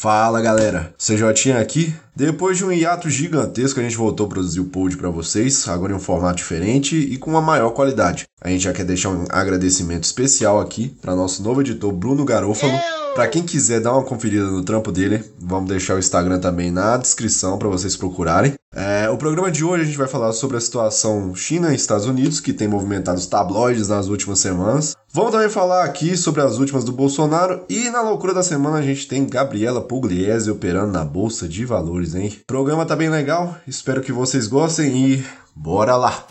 Fala 0.00 0.40
galera, 0.40 0.94
CJ 0.96 1.54
aqui. 1.60 1.92
Depois 2.14 2.56
de 2.56 2.64
um 2.64 2.70
hiato 2.70 3.10
gigantesco, 3.10 3.80
a 3.80 3.82
gente 3.82 3.96
voltou 3.96 4.26
a 4.26 4.28
produzir 4.28 4.60
o 4.60 4.66
pod 4.66 4.96
para 4.96 5.10
vocês, 5.10 5.66
agora 5.66 5.92
em 5.92 5.96
um 5.96 5.98
formato 5.98 6.36
diferente 6.36 6.96
e 6.96 7.16
com 7.16 7.32
uma 7.32 7.42
maior 7.42 7.70
qualidade. 7.70 8.24
A 8.40 8.48
gente 8.48 8.62
já 8.62 8.72
quer 8.72 8.84
deixar 8.84 9.08
um 9.08 9.24
agradecimento 9.28 10.04
especial 10.04 10.60
aqui 10.60 10.96
para 11.02 11.16
nosso 11.16 11.42
novo 11.42 11.62
editor 11.62 11.90
Bruno 11.90 12.24
Garofalo. 12.24 12.78
Para 13.12 13.26
quem 13.26 13.42
quiser 13.42 13.80
dar 13.80 13.92
uma 13.92 14.04
conferida 14.04 14.44
no 14.44 14.62
trampo 14.62 14.92
dele, 14.92 15.24
vamos 15.36 15.68
deixar 15.68 15.96
o 15.96 15.98
Instagram 15.98 16.38
também 16.38 16.70
na 16.70 16.96
descrição 16.96 17.58
para 17.58 17.68
vocês 17.68 17.96
procurarem. 17.96 18.54
É, 18.72 19.10
o 19.10 19.16
programa 19.16 19.50
de 19.50 19.64
hoje 19.64 19.82
a 19.82 19.86
gente 19.86 19.98
vai 19.98 20.06
falar 20.06 20.32
sobre 20.32 20.56
a 20.56 20.60
situação 20.60 21.34
China 21.34 21.72
e 21.72 21.74
Estados 21.74 22.06
Unidos, 22.06 22.38
que 22.38 22.52
tem 22.52 22.68
movimentado 22.68 23.18
os 23.18 23.26
tabloides 23.26 23.88
nas 23.88 24.06
últimas 24.06 24.38
semanas. 24.38 24.94
Vamos 25.10 25.32
também 25.32 25.48
falar 25.48 25.84
aqui 25.84 26.16
sobre 26.18 26.42
as 26.42 26.58
últimas 26.58 26.84
do 26.84 26.92
Bolsonaro 26.92 27.64
e 27.66 27.88
na 27.88 28.02
loucura 28.02 28.34
da 28.34 28.42
semana 28.42 28.76
a 28.76 28.82
gente 28.82 29.08
tem 29.08 29.26
Gabriela 29.26 29.80
Pugliese 29.80 30.50
operando 30.50 30.92
na 30.92 31.02
Bolsa 31.02 31.48
de 31.48 31.64
Valores, 31.64 32.14
hein? 32.14 32.36
O 32.42 32.46
programa 32.46 32.84
tá 32.84 32.94
bem 32.94 33.08
legal, 33.08 33.56
espero 33.66 34.02
que 34.02 34.12
vocês 34.12 34.46
gostem 34.46 35.14
e 35.14 35.26
bora 35.56 35.96
lá! 35.96 36.26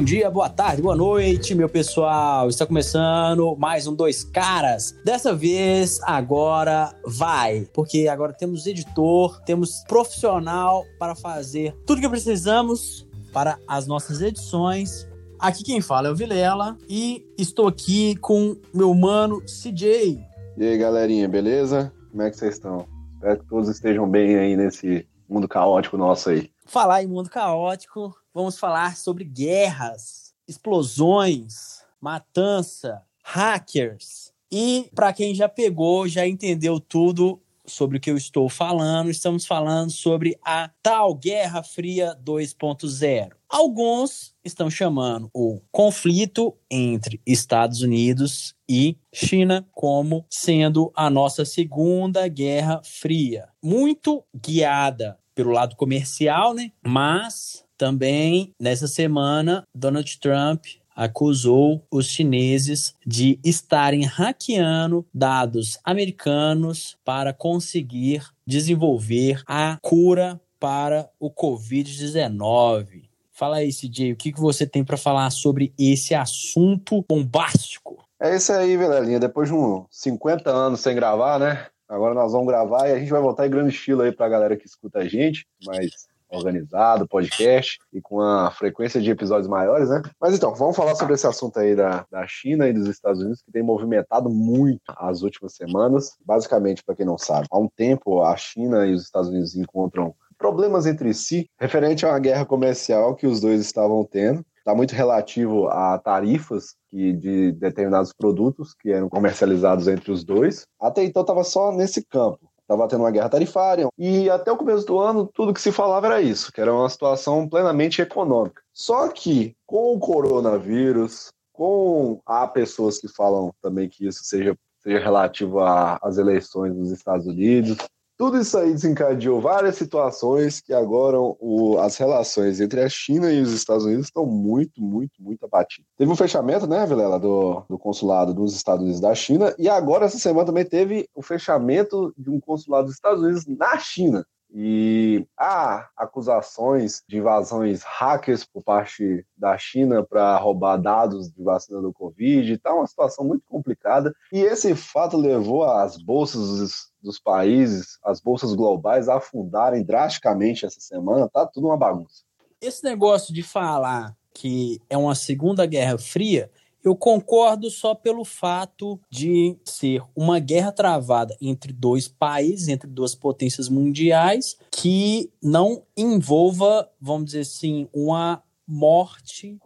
Bom 0.00 0.04
dia, 0.04 0.30
boa 0.30 0.48
tarde, 0.48 0.80
boa 0.80 0.96
noite, 0.96 1.54
meu 1.54 1.68
pessoal. 1.68 2.48
Está 2.48 2.64
começando 2.64 3.54
mais 3.58 3.86
um 3.86 3.94
Dois 3.94 4.24
Caras. 4.24 4.98
Dessa 5.04 5.34
vez, 5.34 6.00
agora 6.04 6.94
vai, 7.04 7.68
porque 7.74 8.08
agora 8.08 8.32
temos 8.32 8.66
editor, 8.66 9.42
temos 9.42 9.84
profissional 9.86 10.86
para 10.98 11.14
fazer 11.14 11.76
tudo 11.84 12.00
que 12.00 12.08
precisamos 12.08 13.06
para 13.30 13.58
as 13.68 13.86
nossas 13.86 14.22
edições. 14.22 15.06
Aqui 15.38 15.62
quem 15.62 15.82
fala 15.82 16.08
é 16.08 16.10
o 16.10 16.16
Vilela 16.16 16.78
e 16.88 17.22
estou 17.36 17.68
aqui 17.68 18.16
com 18.16 18.56
meu 18.72 18.94
mano 18.94 19.42
CJ. 19.42 20.18
E 20.56 20.64
aí, 20.64 20.78
galerinha, 20.78 21.28
beleza? 21.28 21.92
Como 22.10 22.22
é 22.22 22.30
que 22.30 22.38
vocês 22.38 22.54
estão? 22.54 22.86
Espero 23.16 23.38
que 23.38 23.46
todos 23.50 23.68
estejam 23.68 24.08
bem 24.08 24.34
aí 24.36 24.56
nesse 24.56 25.06
mundo 25.28 25.46
caótico 25.46 25.98
nosso 25.98 26.30
aí. 26.30 26.50
Falar 26.64 27.02
em 27.02 27.06
mundo 27.06 27.28
caótico, 27.28 28.14
vamos 28.32 28.58
falar 28.58 28.96
sobre 28.96 29.24
guerras, 29.24 30.34
explosões, 30.46 31.84
matança, 32.00 33.02
hackers. 33.22 34.32
E 34.50 34.90
para 34.94 35.12
quem 35.12 35.34
já 35.34 35.48
pegou, 35.48 36.08
já 36.08 36.26
entendeu 36.26 36.80
tudo 36.80 37.40
sobre 37.70 37.98
o 37.98 38.00
que 38.00 38.10
eu 38.10 38.16
estou 38.16 38.48
falando, 38.48 39.10
estamos 39.10 39.46
falando 39.46 39.90
sobre 39.90 40.36
a 40.44 40.70
tal 40.82 41.14
Guerra 41.14 41.62
Fria 41.62 42.18
2.0. 42.24 43.30
Alguns 43.48 44.34
estão 44.44 44.68
chamando 44.70 45.30
o 45.32 45.60
conflito 45.70 46.56
entre 46.70 47.20
Estados 47.26 47.82
Unidos 47.82 48.54
e 48.68 48.96
China 49.12 49.66
como 49.72 50.26
sendo 50.28 50.92
a 50.94 51.08
nossa 51.08 51.44
segunda 51.44 52.26
Guerra 52.28 52.80
Fria, 52.84 53.48
muito 53.62 54.24
guiada 54.34 55.18
pelo 55.34 55.52
lado 55.52 55.76
comercial, 55.76 56.52
né? 56.52 56.72
Mas 56.84 57.64
também, 57.80 58.54
nessa 58.60 58.86
semana, 58.86 59.64
Donald 59.74 60.20
Trump 60.20 60.66
acusou 60.94 61.82
os 61.90 62.08
chineses 62.08 62.94
de 63.06 63.40
estarem 63.42 64.04
hackeando 64.04 65.06
dados 65.14 65.78
americanos 65.82 66.98
para 67.02 67.32
conseguir 67.32 68.22
desenvolver 68.46 69.42
a 69.46 69.78
cura 69.80 70.38
para 70.58 71.08
o 71.18 71.30
Covid-19. 71.30 73.08
Fala 73.32 73.56
aí, 73.56 73.70
CJ, 73.72 74.12
o 74.12 74.16
que, 74.16 74.30
que 74.30 74.40
você 74.40 74.66
tem 74.66 74.84
para 74.84 74.98
falar 74.98 75.30
sobre 75.30 75.72
esse 75.78 76.14
assunto 76.14 77.02
bombástico? 77.08 78.04
É 78.20 78.36
isso 78.36 78.52
aí, 78.52 78.76
Vilelinha. 78.76 79.18
Depois 79.18 79.48
de 79.48 79.54
uns 79.54 79.86
50 79.90 80.50
anos 80.50 80.80
sem 80.80 80.94
gravar, 80.94 81.38
né? 81.38 81.66
Agora 81.88 82.12
nós 82.12 82.32
vamos 82.32 82.46
gravar 82.46 82.88
e 82.88 82.92
a 82.92 82.98
gente 82.98 83.10
vai 83.10 83.22
voltar 83.22 83.46
em 83.46 83.50
grande 83.50 83.74
estilo 83.74 84.02
aí 84.02 84.12
para 84.12 84.26
a 84.26 84.28
galera 84.28 84.56
que 84.56 84.66
escuta 84.66 84.98
a 84.98 85.08
gente, 85.08 85.46
mas 85.66 86.09
organizado, 86.30 87.08
podcast 87.08 87.78
e 87.92 88.00
com 88.00 88.16
uma 88.16 88.50
frequência 88.50 89.00
de 89.00 89.10
episódios 89.10 89.48
maiores, 89.48 89.88
né? 89.88 90.02
Mas 90.20 90.34
então, 90.34 90.54
vamos 90.54 90.76
falar 90.76 90.94
sobre 90.94 91.14
esse 91.14 91.26
assunto 91.26 91.58
aí 91.58 91.74
da, 91.74 92.04
da 92.10 92.26
China 92.26 92.68
e 92.68 92.72
dos 92.72 92.88
Estados 92.88 93.20
Unidos, 93.20 93.42
que 93.42 93.52
tem 93.52 93.62
movimentado 93.62 94.30
muito 94.30 94.80
as 94.96 95.22
últimas 95.22 95.54
semanas. 95.54 96.16
Basicamente, 96.24 96.82
para 96.84 96.94
quem 96.94 97.06
não 97.06 97.18
sabe, 97.18 97.46
há 97.50 97.58
um 97.58 97.68
tempo 97.68 98.22
a 98.22 98.36
China 98.36 98.86
e 98.86 98.92
os 98.92 99.02
Estados 99.02 99.28
Unidos 99.28 99.54
encontram 99.54 100.14
problemas 100.38 100.86
entre 100.86 101.12
si, 101.12 101.50
referente 101.58 102.06
a 102.06 102.08
uma 102.08 102.18
guerra 102.18 102.46
comercial 102.46 103.14
que 103.14 103.26
os 103.26 103.40
dois 103.40 103.60
estavam 103.60 104.02
tendo. 104.04 104.44
Está 104.56 104.74
muito 104.74 104.92
relativo 104.92 105.68
a 105.68 105.98
tarifas 105.98 106.74
que 106.88 107.12
de 107.12 107.52
determinados 107.52 108.12
produtos 108.12 108.74
que 108.74 108.90
eram 108.90 109.08
comercializados 109.08 109.88
entre 109.88 110.10
os 110.12 110.24
dois. 110.24 110.64
Até 110.80 111.04
então 111.04 111.22
estava 111.22 111.44
só 111.44 111.72
nesse 111.72 112.04
campo 112.04 112.49
estava 112.70 112.86
tendo 112.86 113.02
uma 113.02 113.10
guerra 113.10 113.28
tarifária, 113.28 113.88
e 113.98 114.30
até 114.30 114.52
o 114.52 114.56
começo 114.56 114.86
do 114.86 114.98
ano 114.98 115.26
tudo 115.26 115.52
que 115.52 115.60
se 115.60 115.72
falava 115.72 116.06
era 116.06 116.22
isso, 116.22 116.52
que 116.52 116.60
era 116.60 116.72
uma 116.72 116.88
situação 116.88 117.48
plenamente 117.48 118.00
econômica. 118.00 118.62
Só 118.72 119.08
que 119.08 119.56
com 119.66 119.94
o 119.94 119.98
coronavírus, 119.98 121.32
com 121.52 122.20
há 122.24 122.46
pessoas 122.46 122.98
que 122.98 123.08
falam 123.08 123.52
também 123.60 123.88
que 123.88 124.06
isso 124.06 124.24
seja, 124.24 124.56
seja 124.78 125.00
relativo 125.00 125.58
às 125.60 126.16
eleições 126.16 126.72
dos 126.74 126.92
Estados 126.92 127.26
Unidos, 127.26 127.76
tudo 128.20 128.38
isso 128.38 128.58
aí 128.58 128.70
desencadeou 128.70 129.40
várias 129.40 129.76
situações 129.76 130.60
que 130.60 130.74
agora 130.74 131.18
o, 131.18 131.78
as 131.78 131.96
relações 131.96 132.60
entre 132.60 132.82
a 132.82 132.88
China 132.90 133.32
e 133.32 133.40
os 133.40 133.50
Estados 133.50 133.86
Unidos 133.86 134.08
estão 134.08 134.26
muito, 134.26 134.82
muito, 134.82 135.22
muito 135.22 135.42
abatidas. 135.46 135.86
Teve 135.96 136.12
um 136.12 136.14
fechamento, 136.14 136.66
né, 136.66 136.84
Vilela, 136.84 137.18
do, 137.18 137.64
do 137.66 137.78
consulado 137.78 138.34
dos 138.34 138.54
Estados 138.54 138.82
Unidos 138.82 139.00
da 139.00 139.14
China, 139.14 139.54
e 139.58 139.70
agora 139.70 140.04
essa 140.04 140.18
semana 140.18 140.44
também 140.44 140.66
teve 140.66 141.08
o 141.14 141.22
fechamento 141.22 142.12
de 142.14 142.28
um 142.28 142.38
consulado 142.38 142.88
dos 142.88 142.94
Estados 142.96 143.22
Unidos 143.22 143.46
na 143.46 143.78
China. 143.78 144.22
E 144.52 145.26
há 145.38 145.88
acusações 145.96 147.02
de 147.08 147.18
invasões 147.18 147.82
hackers 147.82 148.44
por 148.44 148.62
parte 148.62 149.24
da 149.36 149.56
China 149.56 150.02
para 150.02 150.36
roubar 150.38 150.76
dados 150.76 151.30
de 151.30 151.42
vacina 151.42 151.80
do 151.80 151.92
Covid. 151.92 152.52
Está 152.52 152.74
uma 152.74 152.86
situação 152.86 153.24
muito 153.24 153.44
complicada. 153.48 154.12
E 154.32 154.40
esse 154.40 154.74
fato 154.74 155.16
levou 155.16 155.64
as 155.64 155.96
bolsas 155.96 156.58
dos, 156.58 156.72
dos 157.02 157.18
países, 157.20 157.98
as 158.04 158.20
bolsas 158.20 158.54
globais, 158.54 159.08
a 159.08 159.16
afundarem 159.16 159.84
drasticamente 159.84 160.66
essa 160.66 160.80
semana. 160.80 161.28
Tá 161.28 161.46
tudo 161.46 161.68
uma 161.68 161.76
bagunça. 161.76 162.24
Esse 162.60 162.84
negócio 162.84 163.32
de 163.32 163.42
falar 163.42 164.16
que 164.34 164.80
é 164.88 164.96
uma 164.96 165.14
Segunda 165.14 165.66
Guerra 165.66 165.98
Fria 165.98 166.50
eu 166.82 166.96
concordo 166.96 167.70
só 167.70 167.94
pelo 167.94 168.24
fato 168.24 168.98
de 169.10 169.56
ser 169.64 170.02
uma 170.16 170.38
guerra 170.38 170.72
travada 170.72 171.36
entre 171.40 171.72
dois 171.72 172.08
países, 172.08 172.68
entre 172.68 172.88
duas 172.88 173.14
potências 173.14 173.68
mundiais, 173.68 174.56
que 174.70 175.30
não 175.42 175.82
envolva, 175.96 176.90
vamos 177.00 177.26
dizer 177.26 177.40
assim, 177.40 177.88
uma 177.92 178.42
morte 178.66 179.58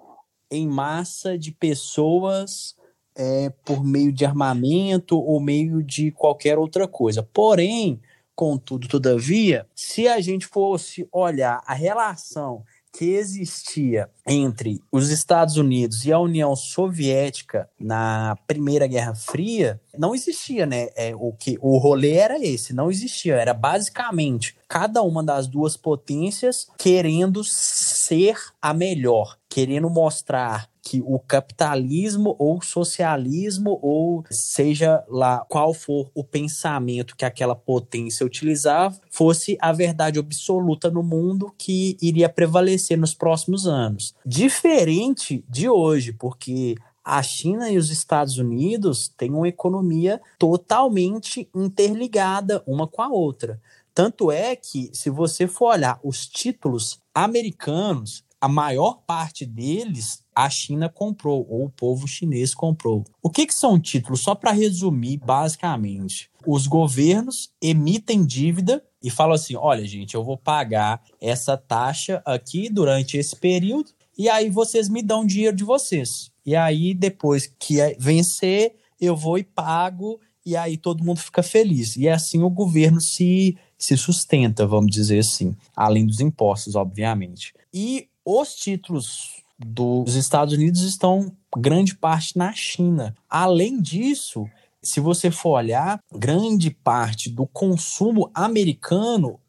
em 0.51 0.67
massa 0.67 1.39
de 1.39 1.53
pessoas 1.53 2.75
é, 3.15 3.51
por 3.65 3.85
meio 3.85 4.13
de 4.13 4.25
armamento 4.25 5.19
ou 5.19 5.41
meio 5.41 5.83
de 5.83 6.11
qualquer 6.11 6.59
outra 6.59 6.89
coisa. 6.89 7.23
Porém, 7.23 8.01
contudo, 8.35 8.89
todavia, 8.89 9.67
se 9.75 10.09
a 10.09 10.21
gente 10.21 10.47
fosse 10.47 11.09
olhar 11.13 11.63
a 11.67 11.75
relação 11.75 12.65
que 12.97 13.15
existia 13.15 14.09
entre 14.25 14.81
os 14.91 15.11
Estados 15.11 15.57
Unidos 15.57 16.05
e 16.05 16.13
a 16.13 16.19
União 16.19 16.55
Soviética 16.55 17.69
na 17.79 18.39
Primeira 18.47 18.87
Guerra 18.87 19.17
Fria 19.17 19.81
não 19.99 20.15
existia, 20.15 20.65
né? 20.65 20.89
É, 20.95 21.13
o 21.15 21.33
que 21.33 21.59
o 21.61 21.77
rolê 21.77 22.13
era 22.13 22.39
esse, 22.39 22.73
não 22.73 22.91
existia. 22.91 23.35
Era 23.35 23.53
basicamente 23.53 24.57
cada 24.69 25.03
uma 25.03 25.25
das 25.25 25.49
duas 25.49 25.77
potências 25.77 26.69
querendo 26.79 27.43
ser 27.43 28.37
a 28.63 28.73
melhor, 28.73 29.37
querendo 29.49 29.91
mostrar 29.91 30.69
que 30.85 31.01
o 31.01 31.19
capitalismo 31.19 32.37
ou 32.39 32.61
socialismo 32.61 33.79
ou 33.83 34.23
seja 34.31 35.03
lá 35.09 35.45
qual 35.49 35.73
for 35.73 36.11
o 36.15 36.23
pensamento 36.23 37.17
que 37.17 37.25
aquela 37.25 37.57
potência 37.57 38.27
utilizava 38.27 39.01
fosse 39.11 39.57
a 39.61 39.73
verdade 39.73 40.19
absoluta 40.19 40.91
no 40.91 41.03
mundo 41.03 41.53
que 41.57 41.97
iria 42.03 42.29
prevalecer 42.29 42.99
nos 42.99 43.15
próximos 43.15 43.67
anos. 43.67 44.15
Diferente 44.27 45.43
de 45.49 45.69
hoje, 45.69 46.13
porque 46.13 46.75
a 47.05 47.23
China 47.23 47.71
e 47.71 47.77
os 47.77 47.91
Estados 47.91 48.39
Unidos 48.39 49.09
têm 49.09 49.31
uma 49.31 49.49
economia 49.49 50.21
totalmente 50.39 51.49
interligada 51.55 52.63
uma 52.67 52.87
com 52.87 53.03
a 53.03 53.09
outra. 53.09 53.61
Tanto 53.95 54.33
é 54.33 54.57
que, 54.57 54.91
se 54.93 55.09
você 55.09 55.47
for 55.47 55.73
olhar 55.73 56.01
os 56.03 56.27
títulos 56.27 56.99
americanos, 57.15 58.25
a 58.41 58.49
maior 58.49 59.03
parte 59.07 59.47
deles 59.47 60.24
a 60.35 60.51
China 60.51 60.89
comprou, 60.89 61.47
ou 61.49 61.67
o 61.67 61.71
povo 61.71 62.09
chinês 62.09 62.53
comprou. 62.55 63.05
O 63.23 63.31
que, 63.31 63.47
que 63.47 63.55
são 63.55 63.79
títulos? 63.79 64.21
Só 64.21 64.35
para 64.35 64.51
resumir, 64.51 65.19
basicamente, 65.19 66.31
os 66.47 66.67
governos 66.67 67.51
emitem 67.63 68.25
dívida 68.25 68.83
e 69.03 69.11
fala 69.11 69.35
assim: 69.37 69.55
olha, 69.55 69.87
gente, 69.87 70.15
eu 70.15 70.25
vou 70.25 70.37
pagar 70.37 71.03
essa 71.21 71.57
taxa 71.57 72.23
aqui 72.25 72.69
durante 72.69 73.17
esse 73.17 73.37
período, 73.37 73.91
e 74.19 74.29
aí 74.29 74.51
vocês 74.51 74.89
me 74.89 75.03
dão 75.03 75.25
dinheiro 75.25 75.57
de 75.57 75.65
vocês. 75.65 76.31
E 76.45 76.55
aí, 76.57 76.93
depois 76.93 77.47
que 77.59 77.81
é 77.81 77.97
vencer, 77.99 78.75
eu 79.01 79.17
vou 79.17 79.39
e 79.39 79.45
pago, 79.45 80.21
e 80.45 80.57
aí 80.57 80.77
todo 80.77 81.05
mundo 81.05 81.21
fica 81.21 81.43
feliz. 81.43 81.97
E 81.97 82.09
assim 82.09 82.43
o 82.43 82.51
governo 82.51 83.01
se, 83.01 83.57
se 83.79 83.97
sustenta, 83.97 84.67
vamos 84.67 84.91
dizer 84.91 85.21
assim, 85.21 85.57
além 85.75 86.07
dos 86.07 86.21
impostos, 86.21 86.75
obviamente. 86.75 87.55
E 87.73 88.09
os 88.25 88.55
títulos 88.55 89.44
dos 89.59 90.15
Estados 90.15 90.55
Unidos 90.55 90.83
estão 90.83 91.33
grande 91.57 91.95
parte 91.95 92.37
na 92.37 92.53
China. 92.53 93.15
Além 93.29 93.81
disso, 93.81 94.49
se 94.83 95.01
você 95.01 95.31
for 95.31 95.51
olhar, 95.51 95.99
grande 96.13 96.71
parte 96.71 97.31
do 97.31 97.47
consumo 97.47 98.31
americano 98.35 99.41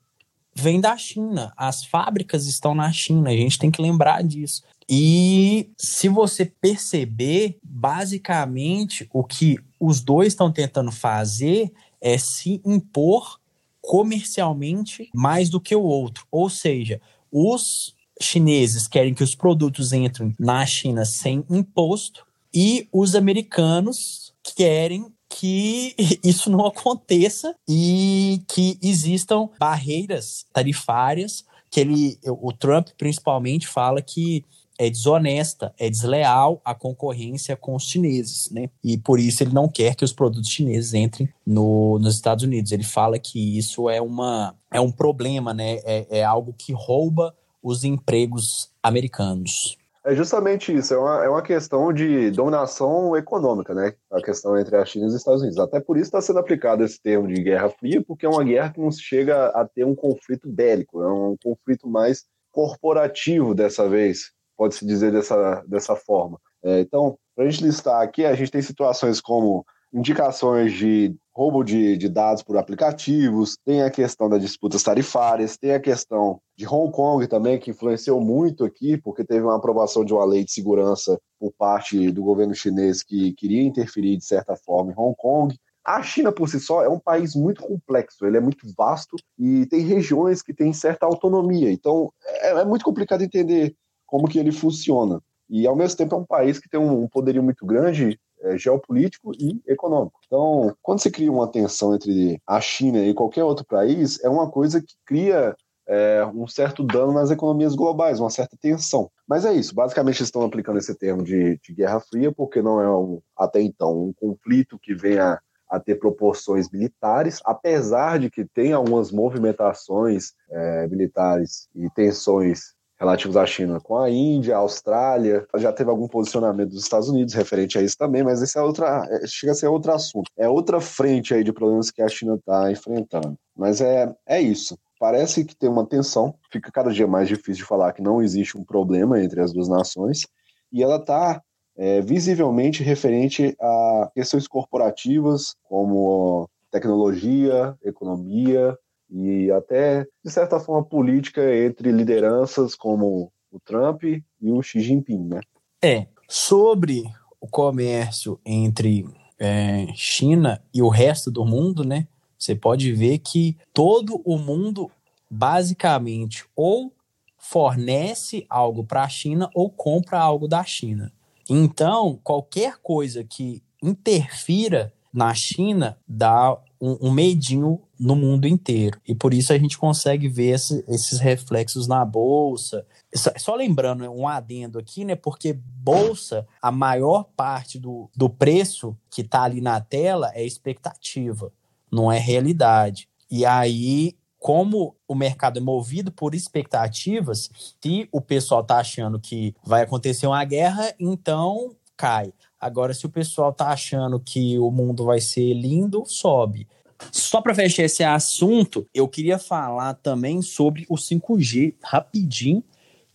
vem 0.53 0.79
da 0.79 0.95
China. 0.95 1.51
As 1.57 1.83
fábricas 1.83 2.45
estão 2.47 2.73
na 2.73 2.91
China, 2.91 3.29
a 3.29 3.35
gente 3.35 3.59
tem 3.59 3.69
que 3.69 3.81
lembrar 3.81 4.23
disso. 4.23 4.63
E 4.87 5.71
se 5.77 6.07
você 6.07 6.45
perceber, 6.45 7.57
basicamente 7.63 9.09
o 9.11 9.23
que 9.23 9.57
os 9.79 9.99
dois 9.99 10.29
estão 10.29 10.51
tentando 10.51 10.91
fazer 10.91 11.71
é 11.99 12.17
se 12.17 12.61
impor 12.63 13.39
comercialmente 13.81 15.09
mais 15.13 15.49
do 15.49 15.59
que 15.59 15.75
o 15.75 15.81
outro. 15.81 16.25
Ou 16.31 16.49
seja, 16.49 17.01
os 17.31 17.94
chineses 18.21 18.87
querem 18.87 19.13
que 19.13 19.23
os 19.23 19.35
produtos 19.35 19.93
entrem 19.93 20.33
na 20.39 20.65
China 20.65 21.05
sem 21.05 21.43
imposto 21.49 22.25
e 22.53 22.87
os 22.91 23.15
americanos 23.15 24.33
querem 24.55 25.07
que 25.29 25.95
isso 26.23 26.49
não 26.49 26.65
aconteça 26.65 27.55
e 27.67 28.41
que 28.47 28.77
existam 28.81 29.49
barreiras 29.59 30.45
tarifárias 30.53 31.43
que 31.69 31.79
ele, 31.81 32.17
o 32.25 32.53
Trump 32.53 32.87
principalmente 32.97 33.67
fala 33.67 34.01
que 34.01 34.45
é 34.77 34.89
desonesta, 34.89 35.73
é 35.77 35.89
desleal 35.89 36.61
a 36.63 36.75
concorrência 36.75 37.55
com 37.55 37.75
os 37.75 37.83
chineses, 37.83 38.49
né? 38.51 38.69
E 38.83 38.97
por 38.97 39.19
isso 39.19 39.41
ele 39.41 39.53
não 39.53 39.69
quer 39.69 39.95
que 39.95 40.03
os 40.03 40.11
produtos 40.11 40.49
chineses 40.49 40.93
entrem 40.93 41.29
no, 41.45 41.97
nos 41.99 42.15
Estados 42.15 42.43
Unidos. 42.43 42.71
Ele 42.71 42.83
fala 42.83 43.17
que 43.17 43.57
isso 43.57 43.89
é, 43.89 44.01
uma, 44.01 44.53
é 44.71 44.79
um 44.79 44.91
problema, 44.91 45.53
né? 45.53 45.79
É, 45.85 46.19
é 46.19 46.23
algo 46.23 46.53
que 46.57 46.73
rouba 46.73 47.33
os 47.65 47.83
empregos 47.83 48.71
americanos. 48.83 49.75
É 50.05 50.13
justamente 50.13 50.71
isso, 50.71 50.93
é 50.93 50.97
uma, 50.99 51.25
é 51.25 51.27
uma 51.27 51.41
questão 51.41 51.91
de 51.91 52.29
dominação 52.29 53.17
econômica, 53.17 53.73
né? 53.73 53.95
A 54.11 54.21
questão 54.21 54.55
entre 54.55 54.75
a 54.75 54.85
China 54.85 55.05
e 55.05 55.07
os 55.07 55.15
Estados 55.15 55.41
Unidos. 55.41 55.57
Até 55.57 55.79
por 55.79 55.97
isso 55.97 56.05
está 56.05 56.21
sendo 56.21 56.37
aplicado 56.37 56.83
esse 56.83 57.01
termo 57.01 57.27
de 57.27 57.41
guerra 57.41 57.71
fria, 57.71 58.03
porque 58.05 58.23
é 58.23 58.29
uma 58.29 58.43
guerra 58.43 58.71
que 58.71 58.79
não 58.79 58.91
chega 58.91 59.47
a 59.47 59.65
ter 59.65 59.83
um 59.83 59.95
conflito 59.95 60.47
bélico, 60.47 61.01
é 61.01 61.11
um 61.11 61.35
conflito 61.43 61.87
mais 61.87 62.23
corporativo 62.51 63.55
dessa 63.55 63.89
vez, 63.89 64.31
pode-se 64.55 64.85
dizer 64.85 65.11
dessa, 65.11 65.63
dessa 65.67 65.95
forma. 65.95 66.39
É, 66.63 66.81
então, 66.81 67.17
para 67.35 67.45
a 67.45 67.49
gente 67.49 67.63
listar 67.63 67.99
aqui, 67.99 68.25
a 68.25 68.35
gente 68.35 68.51
tem 68.51 68.61
situações 68.61 69.19
como 69.19 69.65
indicações 69.91 70.71
de 70.71 71.15
roubo 71.35 71.63
de, 71.65 71.97
de, 71.97 72.07
dados 72.07 72.41
por 72.41 72.57
aplicativos, 72.57 73.57
tem 73.65 73.83
a 73.83 73.91
questão 73.91 74.29
das 74.29 74.41
disputas 74.41 74.81
tarifárias, 74.81 75.57
tem 75.57 75.73
a 75.73 75.79
questão 75.81 76.39
de 76.57 76.65
Hong 76.65 76.91
Kong 76.93 77.27
também, 77.27 77.59
que 77.59 77.71
influenciou 77.71 78.21
muito 78.21 78.63
aqui, 78.63 78.97
porque 78.97 79.25
teve 79.25 79.43
uma 79.43 79.57
aprovação 79.57 80.05
de 80.05 80.13
uma 80.13 80.23
lei 80.23 80.45
de 80.45 80.51
segurança 80.53 81.19
por 81.37 81.51
parte 81.51 82.09
do 82.09 82.23
governo 82.23 82.55
chinês 82.55 83.03
que 83.03 83.33
queria 83.33 83.61
interferir, 83.61 84.15
de 84.15 84.23
certa 84.23 84.55
forma, 84.55 84.93
em 84.93 84.95
Hong 84.97 85.13
Kong. 85.17 85.53
A 85.83 86.01
China, 86.01 86.31
por 86.31 86.47
si 86.47 86.59
só, 86.59 86.81
é 86.81 86.89
um 86.89 86.99
país 86.99 87.35
muito 87.35 87.61
complexo, 87.61 88.25
ele 88.25 88.37
é 88.37 88.41
muito 88.41 88.65
vasto 88.75 89.17
e 89.37 89.65
tem 89.65 89.81
regiões 89.81 90.41
que 90.41 90.53
têm 90.53 90.71
certa 90.71 91.05
autonomia. 91.05 91.69
Então, 91.69 92.13
é, 92.23 92.61
é 92.61 92.65
muito 92.65 92.85
complicado 92.85 93.21
entender 93.21 93.75
como 94.05 94.27
que 94.29 94.39
ele 94.39 94.53
funciona. 94.53 95.21
E, 95.49 95.67
ao 95.67 95.75
mesmo 95.75 95.97
tempo, 95.97 96.15
é 96.15 96.17
um 96.17 96.25
país 96.25 96.59
que 96.59 96.69
tem 96.69 96.79
um 96.79 97.07
poderio 97.07 97.43
muito 97.43 97.65
grande 97.65 98.17
é, 98.45 98.57
geopolítico 98.57 99.31
e 99.33 99.61
econômico. 99.67 100.19
Então, 100.25 100.75
quando 100.81 100.99
se 100.99 101.11
cria 101.11 101.31
uma 101.31 101.47
tensão 101.47 101.95
entre 101.95 102.41
a 102.47 102.61
China 102.61 102.99
e 102.99 103.13
qualquer 103.13 103.43
outro 103.43 103.65
país, 103.65 104.23
é 104.23 104.29
uma 104.29 104.49
coisa 104.49 104.81
que 104.81 104.93
cria 105.05 105.55
é, 105.87 106.25
um 106.33 106.47
certo 106.47 106.83
dano 106.83 107.13
nas 107.13 107.31
economias 107.31 107.75
globais, 107.75 108.19
uma 108.19 108.29
certa 108.29 108.57
tensão. 108.59 109.09
Mas 109.27 109.45
é 109.45 109.53
isso, 109.53 109.73
basicamente 109.73 110.23
estão 110.23 110.43
aplicando 110.43 110.77
esse 110.77 110.95
termo 110.95 111.23
de, 111.23 111.59
de 111.63 111.73
Guerra 111.73 111.99
Fria, 111.99 112.31
porque 112.31 112.61
não 112.61 112.81
é 112.81 112.89
um, 112.89 113.21
até 113.37 113.61
então 113.61 114.07
um 114.07 114.13
conflito 114.13 114.79
que 114.79 114.93
venha 114.93 115.39
a 115.67 115.79
ter 115.79 115.95
proporções 115.95 116.69
militares, 116.69 117.39
apesar 117.43 118.19
de 118.19 118.29
que 118.29 118.45
tem 118.45 118.71
algumas 118.71 119.11
movimentações 119.11 120.33
é, 120.49 120.87
militares 120.87 121.67
e 121.75 121.89
tensões 121.89 122.74
relativos 122.97 123.35
à 123.35 123.45
China 123.45 123.79
com 123.79 123.97
a 123.97 124.09
Índia, 124.09 124.55
a 124.55 124.59
Austrália, 124.59 125.45
já 125.57 125.71
teve 125.71 125.89
algum 125.89 126.07
posicionamento 126.07 126.69
dos 126.69 126.83
Estados 126.83 127.09
Unidos 127.09 127.33
referente 127.33 127.77
a 127.77 127.81
isso 127.81 127.97
também, 127.97 128.23
mas 128.23 128.41
esse 128.41 128.57
é 128.57 128.61
outra, 128.61 129.05
é, 129.09 129.27
chega 129.27 129.51
a 129.51 129.55
ser 129.55 129.67
outro 129.67 129.91
assunto. 129.91 130.29
É 130.37 130.47
outra 130.47 130.79
frente 130.79 131.33
aí 131.33 131.43
de 131.43 131.51
problemas 131.51 131.91
que 131.91 132.01
a 132.01 132.07
China 132.07 132.35
está 132.35 132.71
enfrentando. 132.71 133.37
Mas 133.55 133.81
é, 133.81 134.13
é 134.25 134.41
isso. 134.41 134.77
Parece 134.99 135.43
que 135.43 135.55
tem 135.55 135.69
uma 135.69 135.85
tensão, 135.85 136.35
fica 136.51 136.71
cada 136.71 136.91
dia 136.91 137.05
mais 137.05 137.27
difícil 137.27 137.63
de 137.63 137.65
falar 137.65 137.91
que 137.91 138.01
não 138.01 138.21
existe 138.21 138.57
um 138.57 138.63
problema 138.63 139.21
entre 139.21 139.41
as 139.41 139.51
duas 139.51 139.67
nações, 139.67 140.25
e 140.71 140.81
ela 140.81 140.95
está 140.95 141.41
é, 141.77 142.01
visivelmente 142.01 142.81
referente 142.81 143.55
a 143.59 144.09
questões 144.13 144.47
corporativas, 144.47 145.55
como 145.63 146.49
tecnologia, 146.71 147.75
economia, 147.83 148.77
e 149.09 149.51
até, 149.51 150.05
de 150.23 150.31
certa 150.31 150.59
forma, 150.59 150.83
política 150.83 151.55
entre 151.55 151.91
lideranças 151.91 152.75
como 152.75 153.31
o 153.51 153.59
Trump 153.59 154.03
e 154.03 154.23
o 154.41 154.61
Xi 154.61 154.81
Jinping, 154.81 155.27
né? 155.27 155.41
É, 155.83 156.07
sobre 156.27 157.03
o 157.39 157.47
comércio 157.47 158.39
entre 158.45 159.05
é, 159.39 159.87
China 159.93 160.61
e 160.73 160.81
o 160.81 160.89
resto 160.89 161.29
do 161.29 161.45
mundo, 161.45 161.83
né? 161.83 162.07
Você 162.37 162.55
pode 162.55 162.91
ver 162.91 163.19
que 163.19 163.57
todo 163.73 164.21
o 164.25 164.37
mundo 164.37 164.91
basicamente 165.29 166.45
ou 166.55 166.93
fornece 167.37 168.45
algo 168.49 168.83
para 168.83 169.03
a 169.03 169.09
China 169.09 169.49
ou 169.53 169.69
compra 169.69 170.19
algo 170.19 170.47
da 170.47 170.63
China. 170.63 171.11
Então, 171.49 172.19
qualquer 172.23 172.77
coisa 172.81 173.23
que 173.23 173.61
interfira 173.81 174.91
na 175.13 175.33
China 175.33 175.97
dá 176.07 176.57
um, 176.79 177.07
um 177.07 177.11
medinho 177.11 177.81
no 177.99 178.15
mundo 178.15 178.47
inteiro. 178.47 178.99
E 179.07 179.15
por 179.15 179.33
isso 179.33 179.53
a 179.53 179.57
gente 179.57 179.77
consegue 179.77 180.27
ver 180.27 180.55
esse, 180.55 180.83
esses 180.87 181.19
reflexos 181.19 181.87
na 181.87 182.03
bolsa. 182.03 182.85
Só, 183.13 183.31
só 183.37 183.55
lembrando, 183.55 184.03
um 184.11 184.27
adendo 184.27 184.79
aqui, 184.79 185.05
né? 185.05 185.15
Porque 185.15 185.53
bolsa, 185.53 186.47
a 186.61 186.71
maior 186.71 187.25
parte 187.35 187.79
do, 187.79 188.09
do 188.15 188.29
preço 188.29 188.97
que 189.09 189.21
está 189.21 189.43
ali 189.43 189.61
na 189.61 189.79
tela 189.79 190.31
é 190.33 190.45
expectativa, 190.45 191.51
não 191.91 192.11
é 192.11 192.17
realidade. 192.17 193.07
E 193.29 193.45
aí 193.45 194.15
como 194.45 194.95
o 195.07 195.15
mercado 195.15 195.57
é 195.57 195.59
movido 195.59 196.11
por 196.11 196.35
expectativas, 196.35 197.49
se 197.81 198.07
o 198.11 198.21
pessoal 198.21 198.61
está 198.61 198.77
achando 198.77 199.19
que 199.19 199.55
vai 199.65 199.81
acontecer 199.81 200.27
uma 200.27 200.43
guerra, 200.45 200.93
então 200.99 201.75
cai. 201.97 202.31
Agora, 202.59 202.93
se 202.93 203.05
o 203.05 203.09
pessoal 203.09 203.53
tá 203.53 203.67
achando 203.67 204.19
que 204.19 204.57
o 204.59 204.71
mundo 204.71 205.05
vai 205.05 205.19
ser 205.19 205.53
lindo, 205.53 206.03
sobe. 206.05 206.67
Só 207.11 207.41
para 207.41 207.53
fechar 207.53 207.83
esse 207.83 208.03
assunto, 208.03 208.87
eu 208.93 209.07
queria 209.07 209.37
falar 209.37 209.95
também 209.95 210.41
sobre 210.41 210.85
o 210.89 210.95
5G 210.95 211.75
rapidinho, 211.83 212.63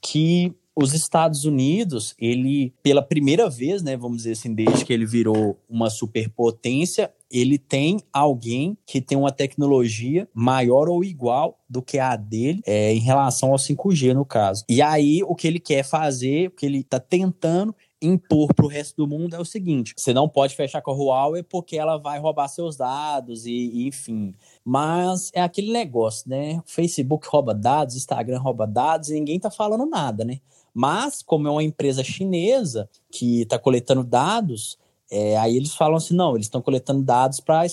que 0.00 0.54
os 0.74 0.94
Estados 0.94 1.44
Unidos, 1.44 2.14
ele 2.18 2.72
pela 2.82 3.02
primeira 3.02 3.50
vez, 3.50 3.82
né, 3.82 3.96
vamos 3.96 4.18
dizer 4.18 4.32
assim, 4.32 4.54
desde 4.54 4.84
que 4.84 4.92
ele 4.92 5.04
virou 5.04 5.58
uma 5.68 5.90
superpotência, 5.90 7.12
ele 7.30 7.58
tem 7.58 7.98
alguém 8.12 8.76
que 8.86 9.00
tem 9.00 9.16
uma 9.16 9.30
tecnologia 9.30 10.28
maior 10.34 10.88
ou 10.88 11.04
igual 11.04 11.58
do 11.68 11.82
que 11.82 11.98
a 11.98 12.16
dele 12.16 12.60
é, 12.66 12.92
em 12.92 12.98
relação 12.98 13.52
ao 13.52 13.58
5G, 13.58 14.14
no 14.14 14.24
caso. 14.24 14.64
E 14.68 14.80
aí, 14.80 15.22
o 15.22 15.34
que 15.34 15.46
ele 15.46 15.60
quer 15.60 15.84
fazer, 15.84 16.48
o 16.48 16.50
que 16.52 16.66
ele 16.66 16.78
está 16.78 16.98
tentando 16.98 17.74
impor 18.02 18.54
para 18.54 18.64
o 18.64 18.68
resto 18.68 18.96
do 18.96 19.06
mundo 19.06 19.34
é 19.34 19.38
o 19.38 19.44
seguinte: 19.44 19.94
você 19.96 20.12
não 20.12 20.28
pode 20.28 20.54
fechar 20.54 20.80
com 20.80 20.90
a 20.90 20.94
Huawei 20.94 21.42
porque 21.42 21.76
ela 21.76 21.96
vai 21.96 22.18
roubar 22.18 22.48
seus 22.48 22.76
dados 22.76 23.46
e, 23.46 23.52
e, 23.52 23.86
enfim. 23.86 24.34
Mas 24.64 25.30
é 25.34 25.40
aquele 25.40 25.72
negócio, 25.72 26.28
né? 26.28 26.62
Facebook 26.66 27.28
rouba 27.28 27.54
dados, 27.54 27.96
Instagram 27.96 28.38
rouba 28.38 28.66
dados 28.66 29.10
e 29.10 29.14
ninguém 29.14 29.38
tá 29.38 29.50
falando 29.50 29.86
nada, 29.86 30.24
né? 30.24 30.40
Mas, 30.72 31.22
como 31.22 31.48
é 31.48 31.50
uma 31.50 31.62
empresa 31.62 32.04
chinesa 32.04 32.88
que 33.10 33.42
está 33.42 33.58
coletando 33.58 34.04
dados, 34.04 34.78
é, 35.10 35.36
aí 35.36 35.56
eles 35.56 35.74
falam 35.74 35.96
assim: 35.96 36.14
não, 36.14 36.34
eles 36.34 36.46
estão 36.46 36.62
coletando 36.62 37.02
dados 37.02 37.40
para 37.40 37.66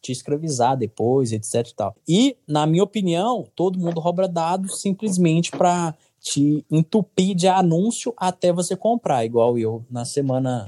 te 0.00 0.12
escravizar 0.12 0.76
depois, 0.76 1.32
etc 1.32 1.68
e 1.68 1.74
tal. 1.74 1.96
E, 2.08 2.36
na 2.46 2.66
minha 2.66 2.82
opinião, 2.82 3.46
todo 3.54 3.78
mundo 3.78 4.00
rouba 4.00 4.26
dados 4.26 4.80
simplesmente 4.80 5.50
para 5.50 5.94
te 6.20 6.64
entupir 6.70 7.34
de 7.34 7.48
anúncio 7.48 8.12
até 8.16 8.52
você 8.52 8.76
comprar, 8.76 9.24
igual 9.24 9.58
eu. 9.58 9.84
Na 9.90 10.04
semana, 10.04 10.66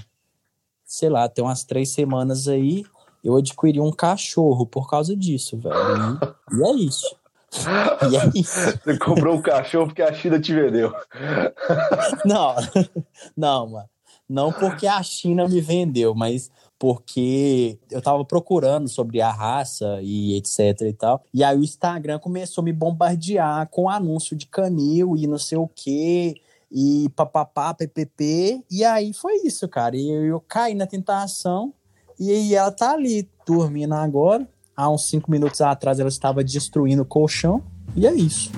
sei 0.84 1.08
lá, 1.08 1.28
tem 1.28 1.44
umas 1.44 1.64
três 1.64 1.90
semanas 1.90 2.48
aí, 2.48 2.84
eu 3.22 3.36
adquiri 3.36 3.80
um 3.80 3.92
cachorro 3.92 4.66
por 4.66 4.88
causa 4.88 5.16
disso, 5.16 5.58
velho. 5.58 5.74
E, 6.52 6.62
é 6.62 6.72
isso. 6.72 7.16
E 8.10 8.16
é 8.16 8.30
isso. 8.34 8.78
Você 8.82 8.98
comprou 8.98 9.36
um 9.36 9.42
cachorro 9.42 9.86
porque 9.86 10.02
a 10.02 10.12
China 10.12 10.40
te 10.40 10.54
vendeu. 10.54 10.94
Não, 12.24 12.54
não, 13.36 13.68
mano. 13.68 13.88
Não 14.30 14.52
porque 14.54 14.86
a 14.86 15.02
China 15.02 15.48
me 15.48 15.60
vendeu, 15.60 16.14
mas 16.14 16.50
porque 16.78 17.78
eu 17.90 18.00
tava 18.00 18.24
procurando 18.24 18.88
sobre 18.88 19.20
a 19.20 19.30
raça 19.30 19.98
e 20.00 20.36
etc 20.36 20.80
e 20.82 20.92
tal. 20.92 21.22
E 21.34 21.42
aí 21.42 21.58
o 21.58 21.64
Instagram 21.64 22.18
começou 22.18 22.62
a 22.62 22.64
me 22.64 22.72
bombardear 22.72 23.68
com 23.68 23.90
anúncio 23.90 24.36
de 24.36 24.46
canil 24.46 25.16
e 25.16 25.26
não 25.26 25.36
sei 25.36 25.58
o 25.58 25.68
quê, 25.68 26.36
e 26.70 27.10
papapá, 27.16 27.74
ppp. 27.74 28.64
E 28.70 28.84
aí 28.84 29.12
foi 29.12 29.40
isso, 29.44 29.68
cara. 29.68 29.96
E 29.96 30.08
eu, 30.08 30.24
eu 30.24 30.40
caí 30.40 30.74
na 30.74 30.86
tentação. 30.86 31.74
E 32.18 32.30
aí 32.30 32.54
ela 32.54 32.70
tá 32.70 32.92
ali 32.92 33.28
dormindo 33.44 33.94
agora. 33.94 34.48
Há 34.76 34.88
uns 34.88 35.08
cinco 35.08 35.30
minutos 35.30 35.60
atrás 35.60 35.98
ela 35.98 36.08
estava 36.08 36.44
destruindo 36.44 37.02
o 37.02 37.06
colchão. 37.06 37.62
E 37.96 38.06
é 38.06 38.14
isso. 38.14 38.50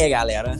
É, 0.00 0.08
galera, 0.08 0.56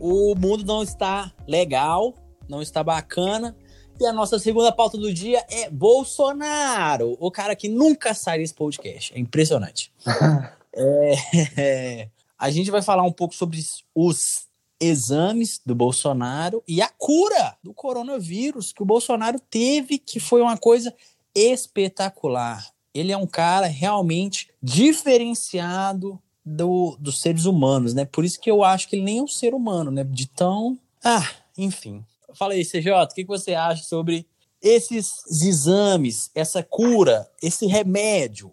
o 0.00 0.34
mundo 0.34 0.64
não 0.64 0.82
está 0.82 1.30
legal, 1.46 2.14
não 2.48 2.62
está 2.62 2.82
bacana. 2.82 3.54
E 4.00 4.06
a 4.06 4.14
nossa 4.14 4.38
segunda 4.38 4.72
pauta 4.72 4.96
do 4.96 5.12
dia 5.12 5.44
é 5.50 5.68
Bolsonaro, 5.68 7.14
o 7.20 7.30
cara 7.30 7.54
que 7.54 7.68
nunca 7.68 8.14
sai 8.14 8.38
desse 8.38 8.54
podcast. 8.54 9.12
É 9.14 9.18
impressionante. 9.18 9.92
é, 10.74 11.14
é, 11.58 12.08
a 12.38 12.50
gente 12.50 12.70
vai 12.70 12.80
falar 12.80 13.02
um 13.02 13.12
pouco 13.12 13.34
sobre 13.34 13.62
os 13.94 14.46
exames 14.80 15.60
do 15.66 15.74
Bolsonaro 15.74 16.64
e 16.66 16.80
a 16.80 16.88
cura 16.88 17.58
do 17.62 17.74
coronavírus 17.74 18.72
que 18.72 18.82
o 18.82 18.86
Bolsonaro 18.86 19.38
teve, 19.38 19.98
que 19.98 20.18
foi 20.18 20.40
uma 20.40 20.56
coisa 20.56 20.94
espetacular. 21.34 22.66
Ele 22.94 23.12
é 23.12 23.18
um 23.18 23.26
cara 23.26 23.66
realmente 23.66 24.48
diferenciado 24.62 26.18
do, 26.48 26.96
dos 26.98 27.20
seres 27.20 27.44
humanos, 27.44 27.94
né? 27.94 28.04
Por 28.04 28.24
isso 28.24 28.40
que 28.40 28.50
eu 28.50 28.64
acho 28.64 28.88
que 28.88 28.96
ele 28.96 29.04
nem 29.04 29.18
é 29.18 29.22
um 29.22 29.28
ser 29.28 29.54
humano, 29.54 29.90
né? 29.90 30.04
De 30.04 30.26
tão. 30.28 30.78
Ah, 31.04 31.28
enfim. 31.56 32.04
Fala 32.34 32.54
aí, 32.54 32.64
CJ, 32.64 32.90
o 32.90 33.08
que, 33.08 33.24
você 33.24 33.54
acha 33.54 33.82
sobre 33.84 34.26
esses 34.62 35.24
exames, 35.42 36.30
essa 36.34 36.62
cura, 36.62 37.28
esse 37.42 37.66
remédio? 37.66 38.52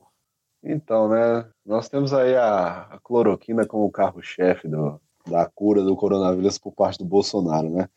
Então, 0.63 1.09
né? 1.09 1.47
Nós 1.65 1.87
temos 1.87 2.13
aí 2.13 2.35
a, 2.35 2.87
a 2.91 2.99
cloroquina 2.99 3.65
como 3.65 3.91
carro-chefe 3.91 4.67
da 5.27 5.45
cura 5.53 5.83
do 5.83 5.95
coronavírus 5.95 6.57
por 6.57 6.71
parte 6.71 6.99
do 6.99 7.05
Bolsonaro, 7.05 7.69
né? 7.69 7.89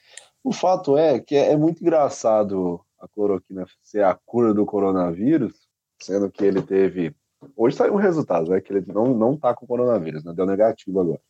O 0.42 0.52
fato 0.52 0.96
é 0.96 1.18
que 1.18 1.34
é, 1.34 1.52
é 1.52 1.56
muito 1.56 1.82
engraçado 1.82 2.80
a 2.98 3.08
cloroquina 3.08 3.66
ser 3.82 4.04
a 4.04 4.14
cura 4.14 4.54
do 4.54 4.64
coronavírus, 4.64 5.54
sendo 6.00 6.30
que 6.30 6.44
ele 6.44 6.62
teve 6.62 7.14
Hoje 7.56 7.76
saiu 7.76 7.94
um 7.94 7.98
resultado, 7.98 8.50
né? 8.50 8.60
Que 8.60 8.72
ele 8.72 8.84
não, 8.92 9.14
não 9.14 9.36
tá 9.36 9.54
com 9.54 9.66
coronavírus, 9.66 10.24
né? 10.24 10.32
Deu 10.34 10.46
negativo 10.46 11.00
agora. 11.00 11.20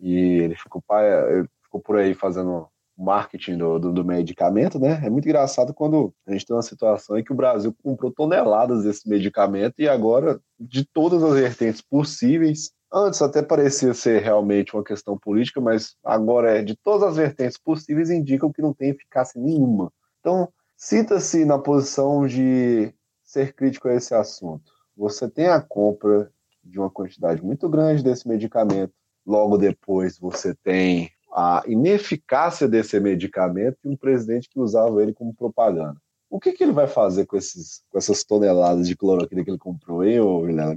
E 0.00 0.14
ele 0.14 0.54
ficou, 0.54 0.82
ele 1.30 1.48
ficou 1.62 1.80
por 1.80 1.96
aí 1.96 2.14
fazendo 2.14 2.68
marketing 2.96 3.56
do, 3.56 3.78
do, 3.78 3.92
do, 3.92 4.04
medicamento, 4.04 4.78
né? 4.78 5.00
É 5.04 5.10
muito 5.10 5.26
engraçado 5.26 5.74
quando 5.74 6.12
a 6.26 6.32
gente 6.32 6.46
tem 6.46 6.54
uma 6.54 6.62
situação 6.62 7.18
em 7.18 7.24
que 7.24 7.32
o 7.32 7.36
Brasil 7.36 7.74
comprou 7.82 8.12
toneladas 8.12 8.84
desse 8.84 9.08
medicamento 9.08 9.74
e 9.78 9.88
agora, 9.88 10.40
de 10.58 10.84
todas 10.84 11.22
as 11.22 11.34
vertentes 11.34 11.80
possíveis, 11.80 12.70
antes 12.92 13.22
até 13.22 13.42
parecia 13.42 13.94
ser 13.94 14.22
realmente 14.22 14.74
uma 14.74 14.84
questão 14.84 15.16
política, 15.18 15.60
mas 15.60 15.96
agora 16.04 16.58
é 16.58 16.62
de 16.62 16.76
todas 16.76 17.08
as 17.08 17.16
vertentes 17.16 17.58
possíveis 17.58 18.10
indicam 18.10 18.52
que 18.52 18.62
não 18.62 18.74
tem 18.74 18.90
eficácia 18.90 19.40
nenhuma. 19.40 19.90
Então, 20.20 20.48
sinta-se 20.76 21.44
na 21.44 21.58
posição 21.58 22.26
de 22.26 22.92
ser 23.24 23.54
crítico 23.54 23.88
a 23.88 23.94
esse 23.94 24.14
assunto 24.14 24.71
você 24.96 25.28
tem 25.28 25.48
a 25.48 25.60
compra 25.60 26.30
de 26.62 26.78
uma 26.78 26.90
quantidade 26.90 27.42
muito 27.42 27.68
grande 27.68 28.02
desse 28.02 28.28
medicamento, 28.28 28.92
logo 29.26 29.56
depois 29.56 30.18
você 30.18 30.54
tem 30.54 31.10
a 31.32 31.62
ineficácia 31.66 32.68
desse 32.68 32.98
medicamento 33.00 33.78
e 33.84 33.88
um 33.88 33.96
presidente 33.96 34.48
que 34.48 34.60
usava 34.60 35.02
ele 35.02 35.12
como 35.12 35.34
propaganda. 35.34 35.96
O 36.28 36.40
que, 36.40 36.52
que 36.52 36.64
ele 36.64 36.72
vai 36.72 36.86
fazer 36.86 37.26
com, 37.26 37.36
esses, 37.36 37.82
com 37.90 37.98
essas 37.98 38.24
toneladas 38.24 38.88
de 38.88 38.96
cloroquina 38.96 39.44
que 39.44 39.50
ele 39.50 39.58
comprou, 39.58 40.02
hein, 40.02 40.20
ô 40.20 40.42
Vilela? 40.42 40.74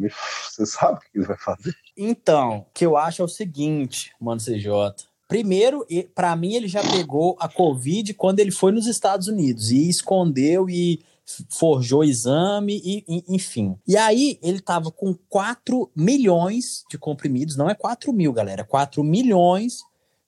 Você 0.50 0.65
sabe 0.65 0.98
o 0.98 1.00
que 1.00 1.17
ele 1.17 1.25
vai 1.25 1.38
fazer? 1.38 1.74
Então, 1.95 2.57
o 2.60 2.65
que 2.74 2.86
eu 2.86 2.98
acho 2.98 3.22
é 3.22 3.25
o 3.25 3.29
seguinte, 3.29 4.12
mano 4.19 4.41
CJ. 4.41 4.69
Primeiro, 5.27 5.86
para 6.13 6.36
mim, 6.36 6.55
ele 6.55 6.67
já 6.67 6.81
pegou 6.81 7.38
a 7.39 7.48
Covid 7.48 8.13
quando 8.15 8.39
ele 8.39 8.51
foi 8.51 8.72
nos 8.72 8.86
Estados 8.86 9.27
Unidos 9.27 9.72
e 9.72 9.89
escondeu 9.89 10.69
e 10.69 11.01
forjou 11.50 12.03
exame 12.03 12.82
e, 12.84 13.03
e, 13.08 13.24
enfim. 13.36 13.77
E 13.88 13.98
aí 13.98 14.39
ele 14.41 14.60
tava 14.60 14.91
com 14.91 15.13
4 15.29 15.89
milhões 15.96 16.84
de 16.89 16.98
comprimidos, 16.98 17.55
não 17.55 17.70
é 17.70 17.74
4 17.74 18.13
mil, 18.13 18.32
galera, 18.32 18.63
4 18.63 19.03
milhões 19.03 19.79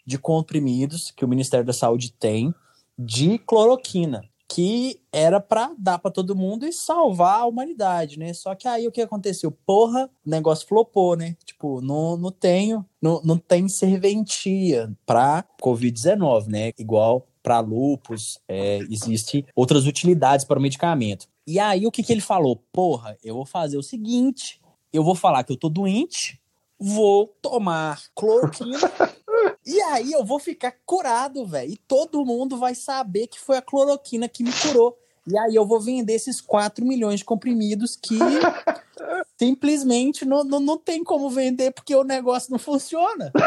de 0.05 0.17
comprimidos 0.17 1.11
que 1.11 1.25
o 1.25 1.27
Ministério 1.27 1.65
da 1.65 1.73
Saúde 1.73 2.11
tem 2.11 2.53
de 2.97 3.37
cloroquina, 3.39 4.23
que 4.47 5.01
era 5.11 5.39
para 5.39 5.73
dar 5.77 5.99
para 5.99 6.09
todo 6.09 6.35
mundo 6.35 6.65
e 6.65 6.71
salvar 6.71 7.41
a 7.41 7.45
humanidade, 7.45 8.17
né? 8.17 8.33
Só 8.33 8.55
que 8.55 8.67
aí 8.67 8.87
o 8.87 8.91
que 8.91 9.01
aconteceu? 9.01 9.51
Porra, 9.51 10.09
o 10.25 10.29
negócio 10.29 10.67
flopou, 10.67 11.15
né? 11.15 11.35
Tipo, 11.45 11.81
não, 11.81 12.15
não 12.15 12.31
tenho, 12.31 12.85
não, 13.01 13.21
não 13.23 13.37
tem 13.37 13.67
serventia 13.67 14.89
para 15.05 15.43
COVID-19, 15.61 16.47
né? 16.47 16.71
Igual 16.79 17.27
para 17.47 17.61
lupus, 17.61 18.41
é, 18.45 18.79
existe 18.91 19.45
outras 19.55 19.87
utilidades 19.87 20.45
para 20.45 20.59
o 20.59 20.61
medicamento. 20.61 21.29
E 21.47 21.57
aí 21.57 21.87
o 21.87 21.91
que, 21.91 22.03
que 22.03 22.11
ele 22.11 22.19
falou? 22.19 22.61
Porra, 22.73 23.17
eu 23.23 23.35
vou 23.35 23.45
fazer 23.45 23.77
o 23.77 23.83
seguinte, 23.83 24.59
eu 24.91 25.01
vou 25.01 25.15
falar 25.15 25.45
que 25.45 25.53
eu 25.53 25.55
tô 25.55 25.69
doente, 25.69 26.41
vou 26.77 27.33
tomar 27.41 28.01
cloroquina 28.13 28.77
e 29.65 29.79
aí 29.83 30.11
eu 30.11 30.25
vou 30.25 30.39
ficar 30.39 30.75
curado, 30.85 31.45
velho. 31.45 31.71
E 31.71 31.77
todo 31.87 32.25
mundo 32.25 32.57
vai 32.57 32.75
saber 32.75 33.27
que 33.27 33.39
foi 33.39 33.55
a 33.55 33.61
cloroquina 33.61 34.27
que 34.27 34.43
me 34.43 34.51
curou. 34.51 34.97
E 35.25 35.37
aí 35.37 35.55
eu 35.55 35.65
vou 35.65 35.79
vender 35.79 36.15
esses 36.15 36.41
4 36.41 36.85
milhões 36.85 37.21
de 37.21 37.25
comprimidos 37.25 37.95
que 37.95 38.19
simplesmente 39.39 40.25
não, 40.25 40.43
não, 40.43 40.59
não 40.59 40.77
tem 40.77 41.01
como 41.01 41.29
vender 41.29 41.71
porque 41.71 41.95
o 41.95 42.03
negócio 42.03 42.51
não 42.51 42.59
funciona. 42.59 43.31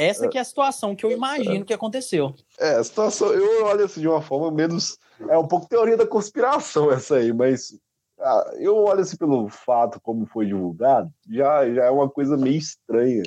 Essa 0.00 0.28
que 0.28 0.38
é 0.38 0.40
a 0.40 0.44
situação 0.44 0.96
que 0.96 1.04
eu 1.04 1.10
imagino 1.10 1.64
que 1.64 1.74
aconteceu. 1.74 2.34
É, 2.58 2.76
a 2.76 2.84
situação, 2.84 3.32
eu 3.32 3.64
olho 3.66 3.84
assim 3.84 4.00
de 4.00 4.08
uma 4.08 4.22
forma 4.22 4.50
menos. 4.50 4.98
É 5.28 5.36
um 5.36 5.46
pouco 5.46 5.68
teoria 5.68 5.96
da 5.96 6.06
conspiração 6.06 6.90
essa 6.90 7.16
aí, 7.16 7.32
mas 7.32 7.78
ah, 8.18 8.52
eu 8.58 8.76
olho 8.76 9.00
assim 9.00 9.16
pelo 9.16 9.48
fato 9.48 10.00
como 10.00 10.26
foi 10.26 10.46
divulgado, 10.46 11.10
já, 11.28 11.68
já 11.72 11.84
é 11.84 11.90
uma 11.90 12.08
coisa 12.08 12.36
meio 12.36 12.56
estranha. 12.58 13.22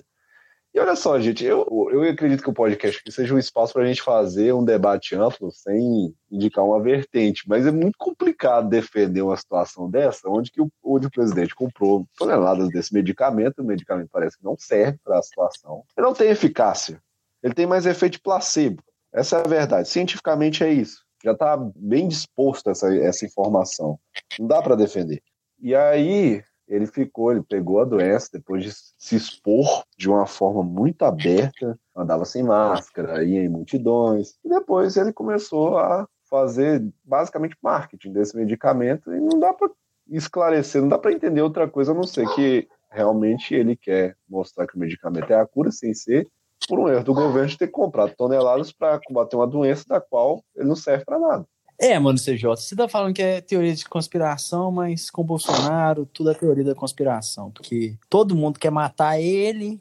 E 0.74 0.80
olha 0.80 0.96
só, 0.96 1.20
gente, 1.20 1.46
eu, 1.46 1.68
eu 1.92 2.02
acredito 2.10 2.42
que 2.42 2.50
o 2.50 2.54
podcast 2.54 3.00
seja 3.12 3.36
um 3.36 3.38
espaço 3.38 3.74
para 3.74 3.84
a 3.84 3.86
gente 3.86 4.02
fazer 4.02 4.54
um 4.54 4.66
debate 4.66 5.16
amplo 5.16 5.52
sem 5.52 6.16
indicar 6.32 6.66
uma 6.66 6.82
vertente, 6.82 7.48
mas 7.48 7.68
é 7.68 7.72
muito 7.72 7.96
complicado 7.96 8.70
defender 8.70 9.22
uma 9.22 9.38
situação 9.38 9.88
dessa, 9.88 10.28
onde, 10.28 10.50
que 10.50 10.60
o, 10.60 10.72
onde 10.84 11.06
o 11.06 11.12
presidente 11.12 11.54
comprou 11.54 12.08
toneladas 12.18 12.70
desse 12.70 12.92
medicamento, 12.92 13.60
o 13.60 13.64
medicamento 13.64 14.10
parece 14.12 14.36
que 14.36 14.44
não 14.44 14.56
serve 14.58 14.98
para 15.04 15.20
a 15.20 15.22
situação, 15.22 15.84
ele 15.96 16.08
não 16.08 16.14
tem 16.14 16.30
eficácia, 16.30 17.00
ele 17.44 17.54
tem 17.54 17.68
mais 17.68 17.86
efeito 17.86 18.20
placebo. 18.20 18.82
Essa 19.14 19.38
é 19.38 19.40
a 19.42 19.48
verdade. 19.48 19.88
Cientificamente 19.88 20.64
é 20.64 20.74
isso. 20.74 21.04
Já 21.24 21.34
está 21.34 21.56
bem 21.76 22.08
disposto 22.08 22.72
essa, 22.72 22.94
essa 22.98 23.26
informação. 23.26 24.00
Não 24.40 24.48
dá 24.48 24.60
para 24.60 24.76
defender. 24.76 25.22
E 25.62 25.76
aí, 25.76 26.44
ele 26.74 26.88
ficou, 26.88 27.32
ele 27.32 27.44
pegou 27.44 27.80
a 27.80 27.86
doença 27.86 28.30
depois 28.34 28.64
de 28.64 28.72
se 28.98 29.16
expor 29.16 29.84
de 29.96 30.10
uma 30.10 30.26
forma 30.26 30.64
muito 30.64 31.04
aberta, 31.04 31.78
andava 31.96 32.26
sem 32.26 32.42
máscara, 32.42 33.24
ia 33.24 33.44
em 33.44 33.50
multidões, 33.50 34.34
e 34.44 34.50
depois 34.50 34.98
ele 34.98 35.14
começou 35.14 35.78
a 35.78 36.08
fazer 36.28 36.84
basicamente 37.04 37.56
marketing 37.62 38.12
desse 38.12 38.36
medicamento 38.36 39.14
e 39.14 39.20
não 39.20 39.40
dá 39.40 39.54
para 39.54 39.70
esclarecer, 40.10 40.82
não 40.82 40.90
dá 40.90 40.98
para 40.98 41.14
entender 41.14 41.44
outra 41.44 41.70
coisa 41.70 41.92
a 41.92 41.96
não 41.96 42.04
ser 42.04 42.28
que 42.34 42.68
realmente 42.90 43.54
ele 43.54 43.76
quer 43.76 44.18
mostrar 44.28 44.66
que 44.66 44.76
o 44.76 44.80
medicamento 44.80 45.32
é 45.32 45.40
a 45.40 45.46
cura 45.46 45.72
sem 45.72 45.94
ser 45.94 46.28
por 46.68 46.80
um 46.80 46.88
erro 46.88 47.04
do 47.04 47.14
governo 47.14 47.50
de 47.50 47.58
ter 47.58 47.68
comprado 47.68 48.16
toneladas 48.16 48.72
para 48.72 49.00
combater 49.06 49.36
uma 49.36 49.46
doença 49.46 49.84
da 49.88 50.02
qual 50.02 50.44
ele 50.56 50.68
não 50.68 50.76
serve 50.76 51.06
para 51.06 51.20
nada. 51.20 51.46
É, 51.80 51.98
mano, 52.00 52.20
CJ, 52.20 52.44
você 52.56 52.76
tá 52.76 52.88
falando 52.88 53.14
que 53.14 53.22
é 53.22 53.42
teoria 53.42 53.76
de 53.76 53.86
conspiração, 53.86 54.72
mas 54.72 55.10
com 55.10 55.24
Bolsonaro 55.24 56.06
tudo 56.06 56.32
é 56.32 56.34
teoria 56.34 56.64
da 56.64 56.76
conspiração, 56.76 57.52
porque 57.52 57.98
todo 58.10 58.36
mundo 58.36 58.60
quer 58.60 58.72
matar 58.72 59.20
ele 59.20 59.78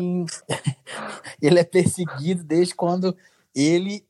e 0.00 0.24
ele 1.46 1.58
é 1.58 1.64
perseguido 1.64 2.44
desde 2.44 2.74
quando 2.74 3.16
ele 3.54 4.06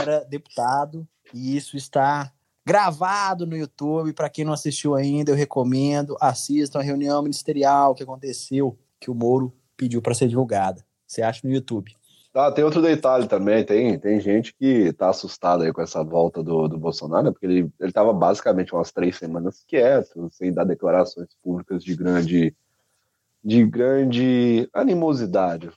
era 0.00 0.24
deputado 0.24 1.06
e 1.34 1.56
isso 1.56 1.76
está 1.76 2.32
gravado 2.64 3.46
no 3.46 3.56
YouTube. 3.56 4.12
Para 4.12 4.28
quem 4.28 4.44
não 4.44 4.52
assistiu 4.52 4.94
ainda, 4.94 5.30
eu 5.30 5.36
recomendo. 5.36 6.16
Assistam 6.20 6.80
a 6.80 6.82
reunião 6.82 7.22
ministerial 7.22 7.94
que 7.94 8.02
aconteceu, 8.02 8.78
que 9.00 9.10
o 9.10 9.14
Moro 9.14 9.52
pediu 9.76 10.02
para 10.02 10.14
ser 10.14 10.28
divulgada. 10.28 10.84
Você 11.06 11.22
acha 11.22 11.46
no 11.46 11.52
YouTube. 11.52 11.97
Ah, 12.34 12.52
tem 12.52 12.62
outro 12.62 12.82
detalhe 12.82 13.26
também, 13.26 13.64
tem, 13.64 13.98
tem 13.98 14.20
gente 14.20 14.54
que 14.54 14.92
tá 14.92 15.08
assustada 15.08 15.64
aí 15.64 15.72
com 15.72 15.80
essa 15.80 16.04
volta 16.04 16.42
do, 16.42 16.68
do 16.68 16.78
Bolsonaro, 16.78 17.24
né? 17.24 17.30
porque 17.30 17.46
ele, 17.46 17.70
ele 17.80 17.92
tava 17.92 18.12
basicamente 18.12 18.72
umas 18.74 18.92
três 18.92 19.16
semanas 19.16 19.64
quieto, 19.66 20.28
sem 20.30 20.52
dar 20.52 20.64
declarações 20.64 21.28
públicas 21.42 21.82
de 21.82 21.96
grande, 21.96 22.54
de 23.42 23.64
grande 23.64 24.68
animosidade, 24.74 25.70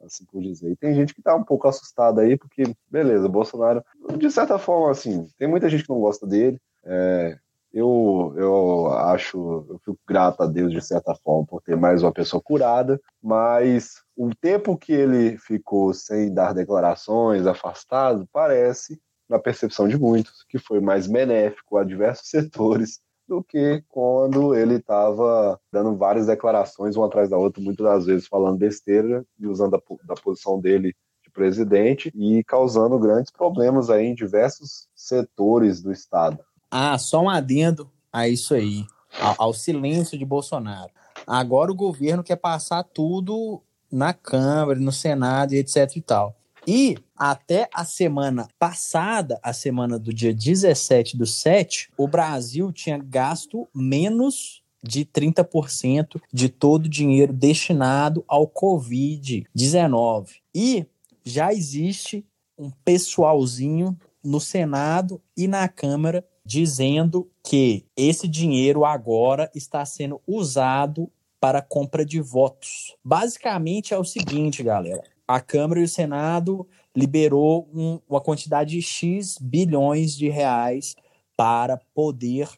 assim 0.00 0.24
por 0.24 0.40
dizer. 0.40 0.70
E 0.70 0.76
tem 0.76 0.94
gente 0.94 1.12
que 1.12 1.20
tá 1.20 1.34
um 1.34 1.44
pouco 1.44 1.66
assustada 1.66 2.22
aí, 2.22 2.36
porque, 2.38 2.62
beleza, 2.88 3.28
Bolsonaro, 3.28 3.84
de 4.16 4.30
certa 4.30 4.58
forma, 4.58 4.92
assim, 4.92 5.26
tem 5.36 5.48
muita 5.48 5.68
gente 5.68 5.82
que 5.82 5.90
não 5.90 6.00
gosta 6.00 6.26
dele, 6.26 6.58
é, 6.84 7.36
eu, 7.72 8.34
eu 8.36 8.86
acho, 8.88 9.66
eu 9.68 9.78
fico 9.78 9.98
grato 10.06 10.42
a 10.42 10.46
Deus 10.46 10.72
de 10.72 10.80
certa 10.80 11.14
forma 11.14 11.46
por 11.46 11.62
ter 11.62 11.76
mais 11.76 12.02
uma 12.02 12.12
pessoa 12.12 12.42
curada, 12.42 13.00
mas 13.22 14.02
o 14.16 14.34
tempo 14.34 14.78
que 14.78 14.92
ele 14.92 15.36
ficou 15.38 15.92
sem 15.92 16.32
dar 16.32 16.54
declarações, 16.54 17.46
afastado, 17.46 18.26
parece, 18.32 19.00
na 19.28 19.38
percepção 19.38 19.88
de 19.88 19.98
muitos, 19.98 20.44
que 20.48 20.58
foi 20.58 20.80
mais 20.80 21.06
benéfico 21.06 21.76
a 21.76 21.84
diversos 21.84 22.28
setores 22.30 23.00
do 23.28 23.42
que 23.42 23.82
quando 23.88 24.54
ele 24.54 24.76
estava 24.76 25.60
dando 25.72 25.96
várias 25.96 26.26
declarações, 26.26 26.96
uma 26.96 27.06
atrás 27.06 27.28
da 27.28 27.36
outra, 27.36 27.62
muitas 27.62 27.84
das 27.84 28.06
vezes 28.06 28.28
falando 28.28 28.58
besteira 28.58 29.24
e 29.38 29.46
usando 29.46 29.74
a, 29.74 29.82
da 30.04 30.14
posição 30.14 30.60
dele 30.60 30.94
de 31.22 31.30
presidente 31.30 32.10
e 32.14 32.44
causando 32.44 32.98
grandes 32.98 33.32
problemas 33.32 33.90
aí 33.90 34.06
em 34.06 34.14
diversos 34.14 34.88
setores 34.94 35.82
do 35.82 35.90
Estado. 35.90 36.38
Ah, 36.70 36.98
só 36.98 37.22
um 37.22 37.30
adendo 37.30 37.90
a 38.12 38.28
isso 38.28 38.54
aí, 38.54 38.86
ao, 39.20 39.34
ao 39.38 39.52
silêncio 39.52 40.18
de 40.18 40.24
Bolsonaro. 40.24 40.90
Agora 41.26 41.70
o 41.70 41.76
governo 41.76 42.22
quer 42.22 42.36
passar 42.36 42.82
tudo 42.84 43.62
na 43.90 44.12
Câmara, 44.12 44.78
no 44.78 44.92
Senado 44.92 45.54
e 45.54 45.58
etc 45.58 45.96
e 45.96 46.00
tal. 46.00 46.36
E 46.66 46.98
até 47.16 47.68
a 47.72 47.84
semana 47.84 48.48
passada, 48.58 49.38
a 49.42 49.52
semana 49.52 49.98
do 49.98 50.12
dia 50.12 50.34
17 50.34 51.16
do 51.16 51.24
7, 51.24 51.90
o 51.96 52.08
Brasil 52.08 52.72
tinha 52.72 52.98
gasto 52.98 53.68
menos 53.72 54.62
de 54.82 55.04
30% 55.04 56.20
de 56.32 56.48
todo 56.48 56.86
o 56.86 56.88
dinheiro 56.88 57.32
destinado 57.32 58.24
ao 58.26 58.48
Covid-19. 58.48 60.28
E 60.54 60.86
já 61.24 61.52
existe 61.52 62.24
um 62.58 62.70
pessoalzinho 62.84 63.96
no 64.22 64.40
Senado 64.40 65.20
e 65.36 65.46
na 65.46 65.68
Câmara 65.68 66.24
dizendo 66.46 67.28
que 67.42 67.84
esse 67.96 68.28
dinheiro 68.28 68.84
agora 68.84 69.50
está 69.52 69.84
sendo 69.84 70.22
usado 70.24 71.10
para 71.40 71.60
compra 71.60 72.06
de 72.06 72.20
votos. 72.20 72.94
Basicamente 73.04 73.92
é 73.92 73.98
o 73.98 74.04
seguinte, 74.04 74.62
galera. 74.62 75.02
A 75.26 75.40
Câmara 75.40 75.80
e 75.80 75.82
o 75.82 75.88
Senado 75.88 76.66
liberou 76.94 77.68
um, 77.74 77.98
uma 78.08 78.20
quantidade 78.20 78.70
de 78.70 78.80
X 78.80 79.38
bilhões 79.40 80.16
de 80.16 80.28
reais 80.28 80.94
para 81.36 81.78
poder 81.92 82.48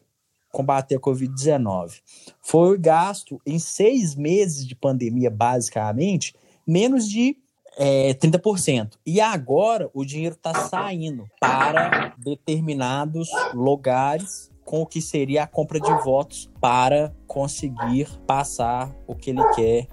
combater 0.51 0.95
a 0.95 0.99
Covid-19. 0.99 1.99
Foi 2.43 2.77
gasto 2.77 3.41
em 3.43 3.57
seis 3.57 4.13
meses 4.13 4.67
de 4.67 4.75
pandemia, 4.75 5.31
basicamente, 5.31 6.35
menos 6.65 7.09
de 7.09 7.37
é, 7.79 8.13
30%. 8.13 8.97
E 9.05 9.21
agora 9.21 9.89
o 9.93 10.03
dinheiro 10.03 10.35
está 10.35 10.53
saindo 10.53 11.25
para 11.39 12.13
determinados 12.17 13.29
lugares 13.53 14.51
com 14.65 14.81
o 14.81 14.85
que 14.85 15.01
seria 15.01 15.43
a 15.43 15.47
compra 15.47 15.79
de 15.79 15.91
votos 16.03 16.51
para 16.59 17.15
conseguir 17.25 18.07
passar 18.27 18.93
o 19.07 19.15
que 19.15 19.29
ele 19.31 19.43
quer 19.55 19.87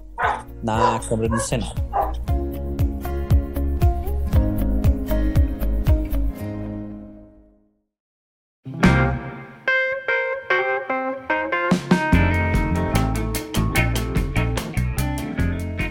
na 0.61 0.99
Câmara 0.99 1.29
do 1.29 1.39
Senado. 1.39 1.81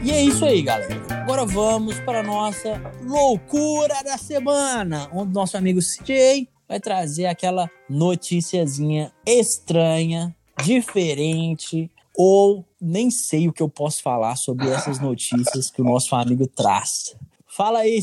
E 0.04 0.10
é 0.12 0.22
isso 0.22 0.44
aí, 0.44 0.62
galera. 0.62 1.05
Agora 1.26 1.44
vamos 1.44 1.98
para 1.98 2.20
a 2.20 2.22
nossa 2.22 2.80
loucura 3.02 3.96
da 4.04 4.16
semana, 4.16 5.10
onde 5.12 5.34
nosso 5.34 5.56
amigo 5.56 5.80
CJ 5.80 6.48
vai 6.68 6.78
trazer 6.78 7.26
aquela 7.26 7.68
noticiazinha 7.90 9.12
estranha, 9.26 10.32
diferente, 10.62 11.90
ou 12.16 12.64
nem 12.80 13.10
sei 13.10 13.48
o 13.48 13.52
que 13.52 13.60
eu 13.60 13.68
posso 13.68 14.04
falar 14.04 14.36
sobre 14.36 14.70
essas 14.70 15.00
notícias 15.00 15.68
que 15.68 15.82
o 15.82 15.84
nosso 15.84 16.14
amigo 16.14 16.46
traz. 16.46 17.16
Fala 17.44 17.80
aí. 17.80 18.00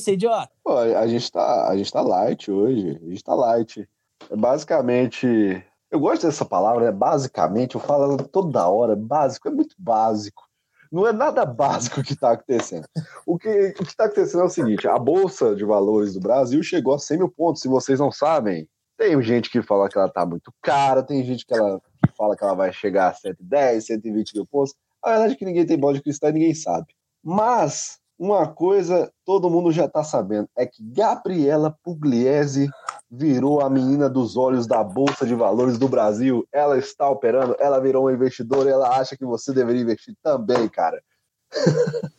Pô, 0.61 0.77
a 0.77 1.07
gente 1.07 1.31
tá, 1.31 1.69
a 1.69 1.77
gente 1.77 1.93
tá 1.93 2.01
light 2.01 2.51
hoje, 2.51 2.99
a 3.01 3.09
gente 3.09 3.23
tá 3.23 3.33
light. 3.33 3.87
É 4.29 4.35
basicamente, 4.35 5.63
eu 5.89 5.99
gosto 6.01 6.27
dessa 6.27 6.43
palavra, 6.43 6.87
né? 6.87 6.91
Basicamente, 6.91 7.75
eu 7.75 7.81
falo 7.81 8.17
toda 8.17 8.67
hora, 8.67 8.97
básico, 8.97 9.47
é 9.47 9.51
muito 9.51 9.75
básico 9.79 10.43
não 10.93 11.07
é 11.07 11.11
nada 11.11 11.43
básico 11.45 12.03
que 12.03 12.13
está 12.13 12.33
acontecendo. 12.33 12.85
O 13.25 13.37
que 13.37 13.49
está 13.81 14.05
acontecendo 14.05 14.43
é 14.43 14.45
o 14.45 14.49
seguinte: 14.49 14.87
a 14.87 14.99
Bolsa 14.99 15.55
de 15.55 15.65
Valores 15.65 16.13
do 16.13 16.19
Brasil 16.19 16.61
chegou 16.61 16.93
a 16.93 16.99
100 16.99 17.17
mil 17.17 17.29
pontos. 17.29 17.63
Se 17.63 17.67
vocês 17.67 17.99
não 17.99 18.11
sabem, 18.11 18.69
tem 18.97 19.19
gente 19.23 19.49
que 19.49 19.63
fala 19.63 19.89
que 19.89 19.97
ela 19.97 20.07
está 20.07 20.23
muito 20.23 20.53
cara, 20.61 21.01
tem 21.01 21.23
gente 21.23 21.45
que, 21.45 21.53
ela, 21.53 21.81
que 22.05 22.15
fala 22.15 22.37
que 22.37 22.43
ela 22.43 22.53
vai 22.53 22.71
chegar 22.71 23.09
a 23.09 23.13
110, 23.13 23.85
120 23.85 24.35
mil 24.35 24.45
pontos. 24.45 24.75
A 25.01 25.09
verdade 25.09 25.33
é 25.33 25.35
que 25.35 25.45
ninguém 25.45 25.65
tem 25.65 25.77
bola 25.77 25.95
de 25.95 26.01
cristal 26.01 26.29
e 26.29 26.33
ninguém 26.33 26.53
sabe. 26.53 26.85
Mas 27.23 27.97
uma 28.17 28.47
coisa 28.47 29.11
todo 29.25 29.49
mundo 29.49 29.71
já 29.71 29.85
está 29.85 30.03
sabendo 30.03 30.47
é 30.55 30.65
que 30.65 30.83
Gabriela 30.83 31.75
Pugliese 31.83 32.69
virou 33.15 33.61
a 33.61 33.69
menina 33.69 34.09
dos 34.09 34.35
olhos 34.35 34.65
da 34.65 34.83
Bolsa 34.83 35.23
de 35.23 35.35
Valores 35.35 35.77
do 35.77 35.87
Brasil. 35.87 36.47
Ela 36.51 36.79
está 36.79 37.07
operando, 37.07 37.55
ela 37.59 37.79
virou 37.79 38.05
uma 38.05 38.13
investidora 38.13 38.71
ela 38.71 38.97
acha 38.97 39.15
que 39.15 39.23
você 39.23 39.53
deveria 39.53 39.83
investir 39.83 40.15
também, 40.23 40.67
cara. 40.67 40.99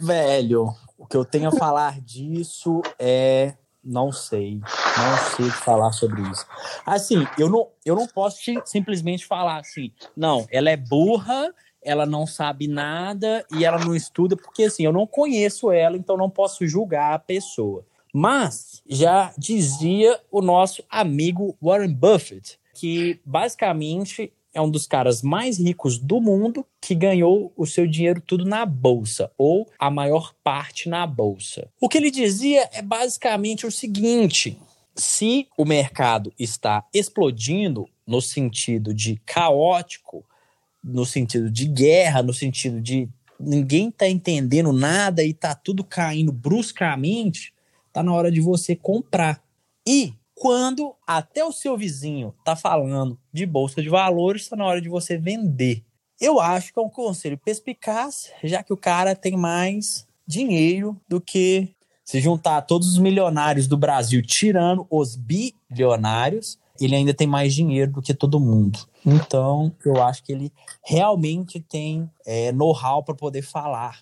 Velho, 0.00 0.74
o 0.96 1.06
que 1.06 1.16
eu 1.16 1.24
tenho 1.24 1.48
a 1.48 1.52
falar 1.52 2.00
disso 2.00 2.80
é. 2.98 3.54
Não 3.84 4.12
sei. 4.12 4.60
Não 4.60 5.36
sei 5.36 5.46
o 5.46 5.52
que 5.52 5.58
falar 5.58 5.90
sobre 5.90 6.22
isso. 6.22 6.46
Assim, 6.86 7.26
eu 7.36 7.50
não, 7.50 7.68
eu 7.84 7.96
não 7.96 8.06
posso 8.06 8.38
simplesmente 8.64 9.26
falar 9.26 9.58
assim, 9.58 9.92
não, 10.16 10.46
ela 10.52 10.70
é 10.70 10.76
burra 10.76 11.52
ela 11.84 12.06
não 12.06 12.28
sabe 12.28 12.68
nada 12.68 13.44
e 13.52 13.64
ela 13.64 13.76
não 13.76 13.92
estuda, 13.92 14.36
porque 14.36 14.62
assim, 14.62 14.84
eu 14.84 14.92
não 14.92 15.04
conheço 15.04 15.72
ela, 15.72 15.96
então 15.96 16.16
não 16.16 16.30
posso 16.30 16.64
julgar 16.64 17.12
a 17.12 17.18
pessoa. 17.18 17.84
Mas 18.12 18.82
já 18.86 19.32
dizia 19.38 20.20
o 20.30 20.42
nosso 20.42 20.84
amigo 20.90 21.56
Warren 21.62 21.94
Buffett, 21.94 22.58
que 22.74 23.20
basicamente 23.24 24.32
é 24.54 24.60
um 24.60 24.70
dos 24.70 24.86
caras 24.86 25.22
mais 25.22 25.58
ricos 25.58 25.98
do 25.98 26.20
mundo 26.20 26.66
que 26.80 26.94
ganhou 26.94 27.52
o 27.56 27.66
seu 27.66 27.86
dinheiro 27.86 28.20
tudo 28.20 28.44
na 28.44 28.66
bolsa, 28.66 29.30
ou 29.38 29.66
a 29.78 29.90
maior 29.90 30.34
parte 30.44 30.88
na 30.88 31.06
bolsa. 31.06 31.70
O 31.80 31.88
que 31.88 31.96
ele 31.96 32.10
dizia 32.10 32.68
é 32.72 32.82
basicamente 32.82 33.66
o 33.66 33.70
seguinte: 33.70 34.58
se 34.94 35.48
o 35.56 35.64
mercado 35.64 36.32
está 36.38 36.84
explodindo 36.92 37.88
no 38.06 38.20
sentido 38.20 38.92
de 38.92 39.16
caótico, 39.24 40.24
no 40.84 41.06
sentido 41.06 41.50
de 41.50 41.66
guerra, 41.66 42.22
no 42.22 42.34
sentido 42.34 42.80
de 42.80 43.08
ninguém 43.40 43.90
tá 43.90 44.08
entendendo 44.08 44.72
nada 44.72 45.24
e 45.24 45.32
tá 45.32 45.54
tudo 45.54 45.82
caindo 45.82 46.30
bruscamente, 46.30 47.51
tá 47.92 48.02
na 48.02 48.12
hora 48.12 48.30
de 48.30 48.40
você 48.40 48.74
comprar. 48.74 49.42
E 49.86 50.14
quando 50.34 50.94
até 51.06 51.44
o 51.44 51.52
seu 51.52 51.76
vizinho 51.76 52.34
tá 52.44 52.56
falando 52.56 53.18
de 53.32 53.46
bolsa 53.46 53.82
de 53.82 53.88
valores, 53.88 54.48
tá 54.48 54.56
na 54.56 54.64
hora 54.64 54.80
de 54.80 54.88
você 54.88 55.16
vender. 55.16 55.84
Eu 56.20 56.40
acho 56.40 56.72
que 56.72 56.78
é 56.78 56.82
um 56.82 56.88
conselho 56.88 57.38
perspicaz, 57.38 58.30
já 58.42 58.62
que 58.62 58.72
o 58.72 58.76
cara 58.76 59.14
tem 59.14 59.36
mais 59.36 60.06
dinheiro 60.26 61.00
do 61.08 61.20
que 61.20 61.74
se 62.04 62.20
juntar 62.20 62.62
todos 62.62 62.88
os 62.88 62.98
milionários 62.98 63.66
do 63.66 63.76
Brasil, 63.76 64.22
tirando 64.22 64.86
os 64.90 65.16
bilionários, 65.16 66.58
ele 66.80 66.94
ainda 66.94 67.14
tem 67.14 67.26
mais 67.26 67.54
dinheiro 67.54 67.92
do 67.92 68.02
que 68.02 68.14
todo 68.14 68.40
mundo. 68.40 68.78
Então, 69.04 69.72
eu 69.84 70.02
acho 70.02 70.22
que 70.22 70.32
ele 70.32 70.52
realmente 70.84 71.60
tem 71.60 72.10
é, 72.26 72.52
know-how 72.52 73.02
para 73.02 73.14
poder 73.14 73.42
falar. 73.42 74.00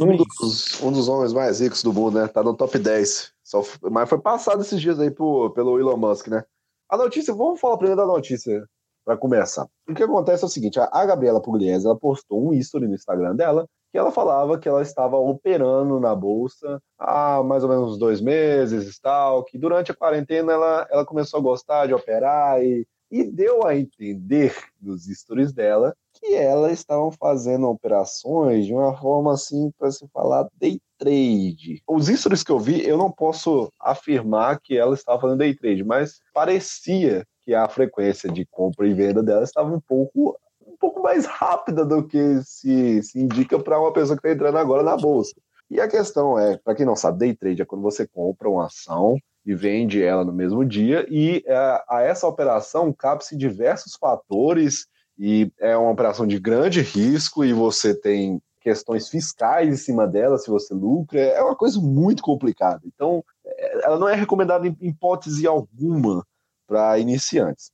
Um 0.00 0.16
dos, 0.16 0.82
um 0.82 0.90
dos, 0.90 1.08
homens 1.08 1.32
mais 1.32 1.60
ricos 1.60 1.82
do 1.82 1.92
mundo, 1.92 2.18
né? 2.18 2.28
Tá 2.28 2.42
no 2.42 2.54
top 2.54 2.78
10. 2.78 3.32
Só, 3.42 3.62
mas 3.90 4.08
foi 4.08 4.18
passado 4.18 4.62
esses 4.62 4.80
dias 4.80 4.98
aí 4.98 5.10
por, 5.10 5.50
pelo 5.50 5.78
Elon 5.78 5.96
Musk, 5.96 6.28
né? 6.28 6.44
A 6.88 6.96
notícia, 6.96 7.34
vamos 7.34 7.60
falar 7.60 7.76
primeiro 7.76 8.00
da 8.00 8.06
notícia 8.06 8.66
para 9.04 9.16
começar. 9.16 9.66
O 9.88 9.94
que 9.94 10.02
acontece 10.02 10.44
é 10.44 10.46
o 10.46 10.50
seguinte: 10.50 10.78
a 10.80 11.04
Gabriela 11.04 11.42
Pugliese 11.42 11.86
ela 11.86 11.98
postou 11.98 12.48
um 12.48 12.52
history 12.52 12.88
no 12.88 12.94
Instagram 12.94 13.36
dela 13.36 13.68
que 13.92 13.98
ela 13.98 14.10
falava 14.10 14.58
que 14.58 14.66
ela 14.66 14.80
estava 14.80 15.18
operando 15.18 16.00
na 16.00 16.14
bolsa 16.14 16.80
há 16.98 17.42
mais 17.42 17.62
ou 17.62 17.68
menos 17.68 17.98
dois 17.98 18.22
meses 18.22 18.96
e 18.96 19.00
tal, 19.02 19.44
que 19.44 19.58
durante 19.58 19.92
a 19.92 19.94
quarentena 19.94 20.50
ela, 20.50 20.88
ela 20.90 21.04
começou 21.04 21.38
a 21.38 21.42
gostar 21.42 21.86
de 21.86 21.92
operar 21.92 22.62
e, 22.64 22.86
e 23.10 23.22
deu 23.22 23.66
a 23.66 23.76
entender 23.76 24.56
nos 24.80 25.04
stories 25.04 25.52
dela 25.52 25.94
que 26.22 26.34
ela 26.34 26.70
estavam 26.70 27.10
fazendo 27.10 27.68
operações 27.68 28.64
de 28.64 28.72
uma 28.72 28.96
forma 28.96 29.32
assim, 29.32 29.72
para 29.76 29.90
se 29.90 30.06
falar, 30.12 30.46
day 30.56 30.80
trade. 30.96 31.82
Os 31.88 32.06
stories 32.06 32.44
que 32.44 32.52
eu 32.52 32.60
vi, 32.60 32.86
eu 32.86 32.96
não 32.96 33.10
posso 33.10 33.72
afirmar 33.80 34.60
que 34.60 34.78
ela 34.78 34.94
estava 34.94 35.20
fazendo 35.20 35.38
day 35.38 35.52
trade, 35.52 35.82
mas 35.82 36.20
parecia 36.32 37.26
que 37.44 37.52
a 37.52 37.68
frequência 37.68 38.30
de 38.30 38.46
compra 38.46 38.86
e 38.86 38.94
venda 38.94 39.20
dela 39.20 39.42
estava 39.42 39.74
um 39.74 39.80
pouco 39.80 40.38
pouco 40.82 41.00
mais 41.00 41.26
rápida 41.26 41.84
do 41.84 42.04
que 42.04 42.42
se, 42.42 43.00
se 43.04 43.20
indica 43.20 43.56
para 43.56 43.78
uma 43.78 43.92
pessoa 43.92 44.16
que 44.16 44.26
está 44.26 44.34
entrando 44.34 44.58
agora 44.58 44.82
na 44.82 44.96
bolsa. 44.96 45.32
E 45.70 45.80
a 45.80 45.86
questão 45.86 46.36
é, 46.36 46.58
para 46.58 46.74
quem 46.74 46.84
não 46.84 46.96
sabe, 46.96 47.20
day 47.20 47.36
trade 47.36 47.62
é 47.62 47.64
quando 47.64 47.82
você 47.82 48.04
compra 48.06 48.50
uma 48.50 48.66
ação 48.66 49.16
e 49.46 49.54
vende 49.54 50.02
ela 50.02 50.24
no 50.24 50.32
mesmo 50.32 50.64
dia, 50.64 51.06
e 51.08 51.42
a, 51.46 51.52
é, 51.52 51.84
a 51.88 52.02
essa 52.02 52.26
operação 52.26 52.92
cabe-se 52.92 53.36
diversos 53.36 53.94
fatores, 53.94 54.86
e 55.24 55.52
é 55.60 55.76
uma 55.76 55.92
operação 55.92 56.26
de 56.26 56.40
grande 56.40 56.80
risco, 56.80 57.44
e 57.44 57.52
você 57.52 57.94
tem 57.94 58.42
questões 58.60 59.08
fiscais 59.08 59.68
em 59.68 59.76
cima 59.76 60.04
dela, 60.04 60.36
se 60.36 60.50
você 60.50 60.74
lucra, 60.74 61.20
é 61.20 61.40
uma 61.40 61.54
coisa 61.54 61.78
muito 61.78 62.24
complicada. 62.24 62.80
Então, 62.84 63.24
é, 63.46 63.84
ela 63.84 64.00
não 64.00 64.08
é 64.08 64.16
recomendada 64.16 64.66
em 64.66 64.76
hipótese 64.80 65.46
alguma 65.46 66.26
para 66.66 66.98
iniciantes. 66.98 67.70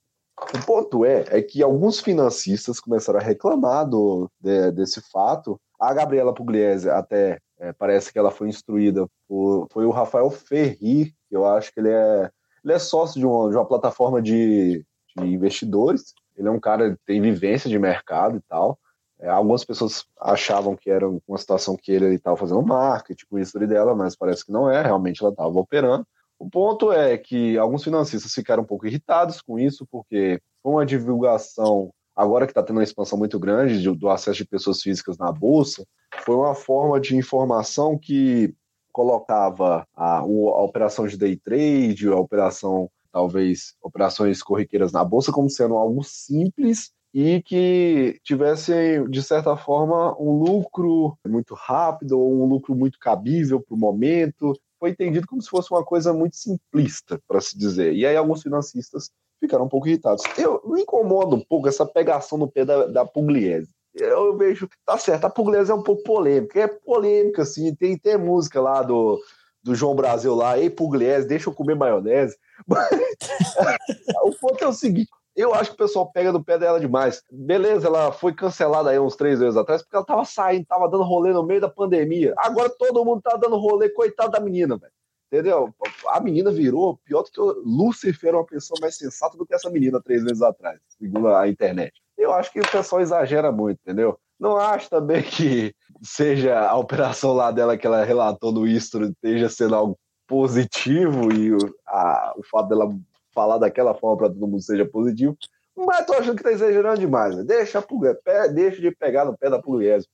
O 0.54 0.66
ponto 0.66 1.06
é, 1.06 1.24
é 1.28 1.40
que 1.40 1.62
alguns 1.62 2.00
financistas 2.00 2.80
começaram 2.80 3.18
a 3.18 3.22
reclamar 3.22 3.88
do, 3.88 4.30
de, 4.38 4.70
desse 4.72 5.00
fato. 5.10 5.58
A 5.80 5.94
Gabriela 5.94 6.34
Pugliese 6.34 6.90
até 6.90 7.38
é, 7.58 7.72
parece 7.72 8.12
que 8.12 8.18
ela 8.18 8.30
foi 8.30 8.50
instruída 8.50 9.06
por 9.26 9.68
foi 9.72 9.86
o 9.86 9.90
Rafael 9.90 10.30
Ferri, 10.30 11.14
que 11.30 11.34
eu 11.34 11.46
acho 11.46 11.72
que 11.72 11.80
ele 11.80 11.90
é, 11.90 12.30
ele 12.62 12.74
é 12.74 12.78
sócio 12.78 13.18
de 13.18 13.24
uma, 13.24 13.48
de 13.48 13.56
uma 13.56 13.66
plataforma 13.66 14.20
de, 14.20 14.84
de 15.16 15.24
investidores. 15.24 16.12
Ele 16.38 16.48
é 16.48 16.50
um 16.50 16.60
cara 16.60 16.92
que 16.92 17.00
tem 17.04 17.20
vivência 17.20 17.68
de 17.68 17.78
mercado 17.78 18.36
e 18.36 18.40
tal. 18.48 18.78
É, 19.20 19.28
algumas 19.28 19.64
pessoas 19.64 20.04
achavam 20.20 20.76
que 20.76 20.88
era 20.88 21.08
uma 21.08 21.38
situação 21.38 21.76
que 21.76 21.90
ele 21.90 22.14
estava 22.14 22.36
fazendo 22.36 22.62
marketing 22.62 23.26
com 23.28 23.38
isso 23.38 23.58
dela, 23.58 23.94
mas 23.94 24.14
parece 24.14 24.46
que 24.46 24.52
não 24.52 24.70
é, 24.70 24.80
realmente 24.80 25.22
ela 25.22 25.32
estava 25.32 25.58
operando. 25.58 26.06
O 26.38 26.48
ponto 26.48 26.92
é 26.92 27.18
que 27.18 27.58
alguns 27.58 27.82
financistas 27.82 28.32
ficaram 28.32 28.62
um 28.62 28.66
pouco 28.66 28.86
irritados 28.86 29.42
com 29.42 29.58
isso, 29.58 29.84
porque 29.90 30.40
foi 30.62 30.72
uma 30.72 30.86
divulgação, 30.86 31.90
agora 32.14 32.46
que 32.46 32.52
está 32.52 32.62
tendo 32.62 32.76
uma 32.76 32.84
expansão 32.84 33.18
muito 33.18 33.40
grande 33.40 33.82
do, 33.82 33.94
do 33.96 34.08
acesso 34.08 34.38
de 34.38 34.46
pessoas 34.46 34.80
físicas 34.80 35.18
na 35.18 35.32
Bolsa, 35.32 35.84
foi 36.24 36.36
uma 36.36 36.54
forma 36.54 37.00
de 37.00 37.16
informação 37.16 37.98
que 37.98 38.54
colocava 38.92 39.84
a, 39.96 40.18
a 40.18 40.62
operação 40.62 41.08
de 41.08 41.16
day 41.16 41.36
trade, 41.36 42.08
a 42.08 42.16
operação, 42.16 42.88
talvez, 43.12 43.74
operações 43.82 44.42
corriqueiras 44.42 44.92
na 44.92 45.04
Bolsa 45.04 45.32
como 45.32 45.50
sendo 45.50 45.76
algo 45.76 46.02
simples 46.02 46.92
e 47.12 47.42
que 47.42 48.20
tivesse, 48.22 49.02
de 49.08 49.22
certa 49.22 49.56
forma, 49.56 50.14
um 50.20 50.42
lucro 50.42 51.16
muito 51.26 51.54
rápido 51.54 52.18
ou 52.18 52.42
um 52.42 52.46
lucro 52.46 52.74
muito 52.74 52.98
cabível 52.98 53.60
para 53.60 53.74
o 53.74 53.78
momento, 53.78 54.52
foi 54.78 54.90
entendido 54.90 55.26
como 55.26 55.42
se 55.42 55.48
fosse 55.48 55.72
uma 55.72 55.84
coisa 55.84 56.12
muito 56.12 56.36
simplista, 56.36 57.20
para 57.26 57.40
se 57.40 57.58
dizer. 57.58 57.94
E 57.94 58.06
aí 58.06 58.16
alguns 58.16 58.42
financistas 58.42 59.10
ficaram 59.40 59.64
um 59.64 59.68
pouco 59.68 59.88
irritados. 59.88 60.22
Eu 60.36 60.62
me 60.66 60.82
incomodo 60.82 61.36
um 61.36 61.40
pouco 61.40 61.68
essa 61.68 61.86
pegação 61.86 62.38
no 62.38 62.48
pé 62.48 62.64
da, 62.64 62.86
da 62.86 63.04
Pugliese. 63.04 63.70
Eu 63.94 64.36
vejo, 64.36 64.68
tá 64.86 64.96
certo, 64.96 65.24
a 65.24 65.30
Pugliese 65.30 65.70
é 65.72 65.74
um 65.74 65.82
pouco 65.82 66.02
polêmica, 66.04 66.60
é 66.60 66.68
polêmica, 66.68 67.42
assim, 67.42 67.74
tem, 67.74 67.98
tem 67.98 68.16
música 68.16 68.60
lá 68.60 68.82
do, 68.82 69.18
do 69.62 69.74
João 69.74 69.94
Brasil 69.94 70.34
lá, 70.34 70.58
ei 70.58 70.70
Pugliese, 70.70 71.28
deixa 71.28 71.48
eu 71.48 71.54
comer 71.54 71.74
maionese. 71.74 72.36
O 74.24 74.32
ponto 74.34 74.62
é 74.62 74.66
o 74.66 74.72
seguinte, 74.72 75.08
eu 75.38 75.54
acho 75.54 75.70
que 75.70 75.76
o 75.76 75.78
pessoal 75.78 76.10
pega 76.10 76.32
no 76.32 76.42
pé 76.42 76.58
dela 76.58 76.80
demais. 76.80 77.22
Beleza, 77.30 77.86
ela 77.86 78.10
foi 78.10 78.34
cancelada 78.34 78.90
aí 78.90 78.98
uns 78.98 79.14
três 79.14 79.38
meses 79.38 79.56
atrás 79.56 79.82
porque 79.82 79.94
ela 79.94 80.04
tava 80.04 80.24
saindo, 80.24 80.66
tava 80.66 80.88
dando 80.88 81.04
rolê 81.04 81.32
no 81.32 81.44
meio 81.44 81.60
da 81.60 81.68
pandemia. 81.68 82.34
Agora 82.38 82.68
todo 82.68 83.04
mundo 83.04 83.22
tá 83.22 83.36
dando 83.36 83.56
rolê, 83.56 83.88
coitado 83.88 84.32
da 84.32 84.40
menina, 84.40 84.76
velho. 84.76 84.92
Entendeu? 85.30 85.72
A 86.08 86.20
menina 86.20 86.50
virou 86.50 86.98
pior 87.04 87.22
do 87.22 87.30
que 87.30 87.40
o 87.40 87.62
Lucifer, 87.64 88.34
uma 88.34 88.44
pessoa 88.44 88.78
mais 88.80 88.96
sensata 88.96 89.36
do 89.36 89.46
que 89.46 89.54
essa 89.54 89.70
menina 89.70 90.02
três 90.02 90.24
meses 90.24 90.42
atrás, 90.42 90.80
segundo 90.88 91.28
a 91.28 91.46
internet. 91.46 91.92
Eu 92.16 92.32
acho 92.32 92.50
que 92.50 92.60
o 92.60 92.68
pessoal 92.68 93.00
exagera 93.00 93.52
muito, 93.52 93.78
entendeu? 93.80 94.18
Não 94.38 94.56
acho 94.56 94.88
também 94.88 95.22
que 95.22 95.74
seja 96.02 96.60
a 96.60 96.76
operação 96.76 97.32
lá 97.32 97.50
dela 97.50 97.76
que 97.76 97.86
ela 97.86 98.04
relatou 98.04 98.52
no 98.52 98.66
Istro 98.66 99.06
esteja 99.06 99.48
sendo 99.48 99.74
algo 99.74 99.98
positivo 100.26 101.32
e 101.32 101.50
a, 101.86 102.34
o 102.36 102.42
fato 102.44 102.68
dela 102.68 102.94
falar 103.34 103.58
daquela 103.58 103.94
forma 103.94 104.16
para 104.16 104.28
todo 104.28 104.46
mundo 104.46 104.62
seja 104.62 104.84
positivo. 104.84 105.36
Mas 105.76 106.06
tô 106.06 106.12
achando 106.12 106.36
que 106.36 106.42
tá 106.42 106.52
exagerando 106.52 107.00
demais. 107.00 107.36
Né? 107.36 107.44
Deixa, 107.44 107.78
a 107.78 108.46
deixa 108.48 108.80
de 108.80 108.90
pegar 108.90 109.24
no 109.24 109.36
pé 109.36 109.48
da 109.48 109.60
pugliese. 109.60 110.08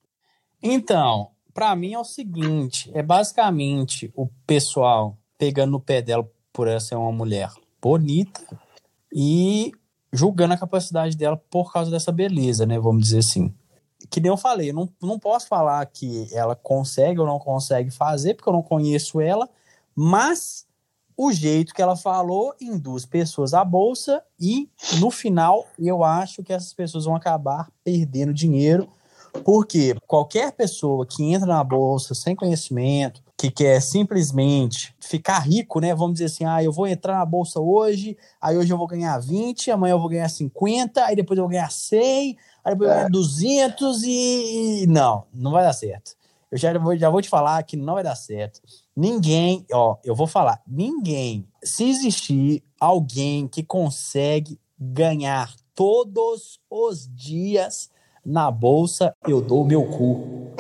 Então, 0.63 1.31
para 1.53 1.75
mim 1.75 1.95
é 1.95 1.99
o 1.99 2.05
seguinte: 2.05 2.91
é 2.95 3.03
basicamente 3.03 4.13
o 4.15 4.29
pessoal 4.47 5.17
pegando 5.39 5.73
no 5.73 5.81
pé 5.81 6.03
dela 6.03 6.29
por 6.53 6.69
ela 6.69 6.81
ser 6.81 6.95
uma 6.95 7.13
mulher 7.13 7.51
bonita 7.81 8.41
e 9.13 9.73
julgando 10.13 10.55
a 10.55 10.59
capacidade 10.59 11.17
dela 11.17 11.37
por 11.51 11.73
causa 11.73 11.91
dessa 11.91 12.13
beleza, 12.13 12.65
né? 12.65 12.79
Vamos 12.79 13.03
dizer 13.03 13.19
assim. 13.19 13.53
Que 14.11 14.21
nem 14.21 14.31
eu 14.31 14.37
falei, 14.37 14.71
eu 14.71 14.75
não, 14.75 14.89
não 15.03 15.19
posso 15.19 15.47
falar 15.49 15.85
que 15.87 16.29
ela 16.33 16.55
consegue 16.55 17.21
ou 17.21 17.27
não 17.27 17.39
consegue 17.39 17.91
fazer, 17.91 18.35
porque 18.35 18.49
eu 18.49 18.53
não 18.53 18.63
conheço 18.63 19.21
ela, 19.21 19.49
mas 19.95 20.67
o 21.17 21.33
jeito 21.33 21.73
que 21.73 21.81
ela 21.81 21.97
falou 21.97 22.55
induz 22.61 23.07
pessoas 23.07 23.55
à 23.55 23.65
bolsa 23.65 24.23
e 24.39 24.69
no 24.99 25.11
final 25.11 25.65
eu 25.79 26.03
acho 26.03 26.43
que 26.43 26.53
essas 26.53 26.73
pessoas 26.73 27.05
vão 27.05 27.15
acabar 27.15 27.71
perdendo 27.85 28.35
dinheiro 28.35 28.89
porque 29.43 29.97
qualquer 30.07 30.53
pessoa 30.53 31.05
que 31.05 31.25
entra 31.25 31.47
na 31.47 31.65
bolsa 31.65 32.15
sem 32.15 32.37
conhecimento, 32.37 33.23
que 33.37 33.51
quer 33.51 33.81
simplesmente 33.81 34.95
ficar 35.01 35.41
rico, 35.41 35.81
né? 35.81 35.95
Vamos 35.95 36.15
dizer 36.15 36.27
assim, 36.27 36.45
ah, 36.45 36.63
eu 36.63 36.71
vou 36.71 36.87
entrar 36.87 37.19
na 37.19 37.25
bolsa 37.25 37.61
hoje, 37.61 38.17
aí 38.41 38.57
hoje 38.57 38.73
eu 38.73 38.79
vou 38.79 38.87
ganhar 38.87 39.19
20, 39.19 39.71
amanhã 39.71 39.93
eu 39.93 39.99
vou 39.99 40.09
ganhar 40.09 40.29
50, 40.29 41.05
aí 41.05 41.17
depois 41.17 41.37
eu 41.37 41.45
vou 41.45 41.51
ganhar 41.51 41.71
100, 41.71 42.37
aí 42.65 42.73
depois 42.73 42.91
ganhar 42.91 43.11
200 43.11 44.03
e 44.05 44.87
não, 44.89 45.27
não 45.33 45.51
vai 45.51 45.63
dar 45.63 45.73
certo. 45.73 46.17
Eu 46.51 46.59
já 46.59 46.79
vou, 46.79 46.97
já 46.97 47.11
vou 47.11 47.21
te 47.21 47.29
falar 47.29 47.63
que 47.65 47.77
não 47.77 47.95
vai 47.95 48.05
dar 48.05 48.15
certo. 48.15 48.61
Ninguém, 48.97 49.67
ó, 49.73 49.97
eu 50.05 50.15
vou 50.15 50.27
falar, 50.27 50.63
ninguém, 50.67 51.49
se 51.63 51.85
existir 51.85 52.63
alguém 52.79 53.49
que 53.49 53.63
consegue 53.63 54.59
ganhar 54.79 55.53
todos 55.75 56.61
os 56.71 57.09
dias 57.13 57.91
na 58.25 58.51
bolsa, 58.51 59.15
eu 59.27 59.41
dou 59.41 59.63
o 59.63 59.67
meu 59.67 59.85
cu. 59.85 60.55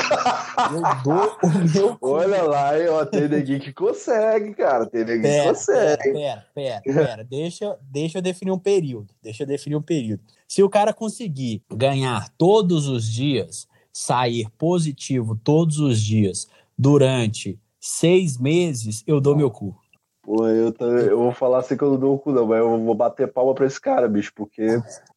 Eu 0.72 0.82
dou 1.02 1.36
o 1.42 1.72
meu 1.72 1.98
cu. 1.98 2.08
Olha 2.10 2.42
lá, 2.42 2.72
ó, 2.90 3.04
tem 3.04 3.28
que 3.60 3.72
consegue, 3.72 4.54
cara. 4.54 4.86
Tem 4.86 5.04
neguinho 5.04 5.42
que 5.42 5.48
consegue. 5.48 6.12
Pera, 6.12 6.46
pera, 6.54 6.82
pera, 6.82 6.82
pera. 6.84 7.24
Deixa, 7.24 7.78
deixa 7.82 8.18
eu 8.18 8.22
definir 8.22 8.52
um 8.52 8.58
período. 8.58 9.14
Deixa 9.22 9.42
eu 9.42 9.46
definir 9.46 9.76
um 9.76 9.82
período. 9.82 10.22
Se 10.46 10.62
o 10.62 10.68
cara 10.68 10.92
conseguir 10.92 11.62
ganhar 11.72 12.28
todos 12.36 12.86
os 12.86 13.10
dias, 13.10 13.66
sair 13.92 14.48
positivo 14.58 15.36
todos 15.42 15.78
os 15.78 16.00
dias 16.00 16.48
durante 16.78 17.58
seis 17.80 18.38
meses, 18.38 19.02
eu 19.06 19.20
dou 19.20 19.36
meu 19.36 19.50
cu. 19.50 19.76
Pô, 20.24 20.48
eu, 20.48 20.74
eu 20.80 21.18
vou 21.18 21.32
falar 21.32 21.58
assim 21.58 21.76
que 21.76 21.84
eu 21.84 21.90
não 21.90 21.98
dou 21.98 22.14
o 22.14 22.18
cu, 22.18 22.32
não, 22.32 22.46
mas 22.46 22.58
eu 22.58 22.82
vou 22.82 22.94
bater 22.94 23.30
palma 23.30 23.54
pra 23.54 23.66
esse 23.66 23.80
cara, 23.80 24.08
bicho, 24.08 24.32
porque. 24.34 24.66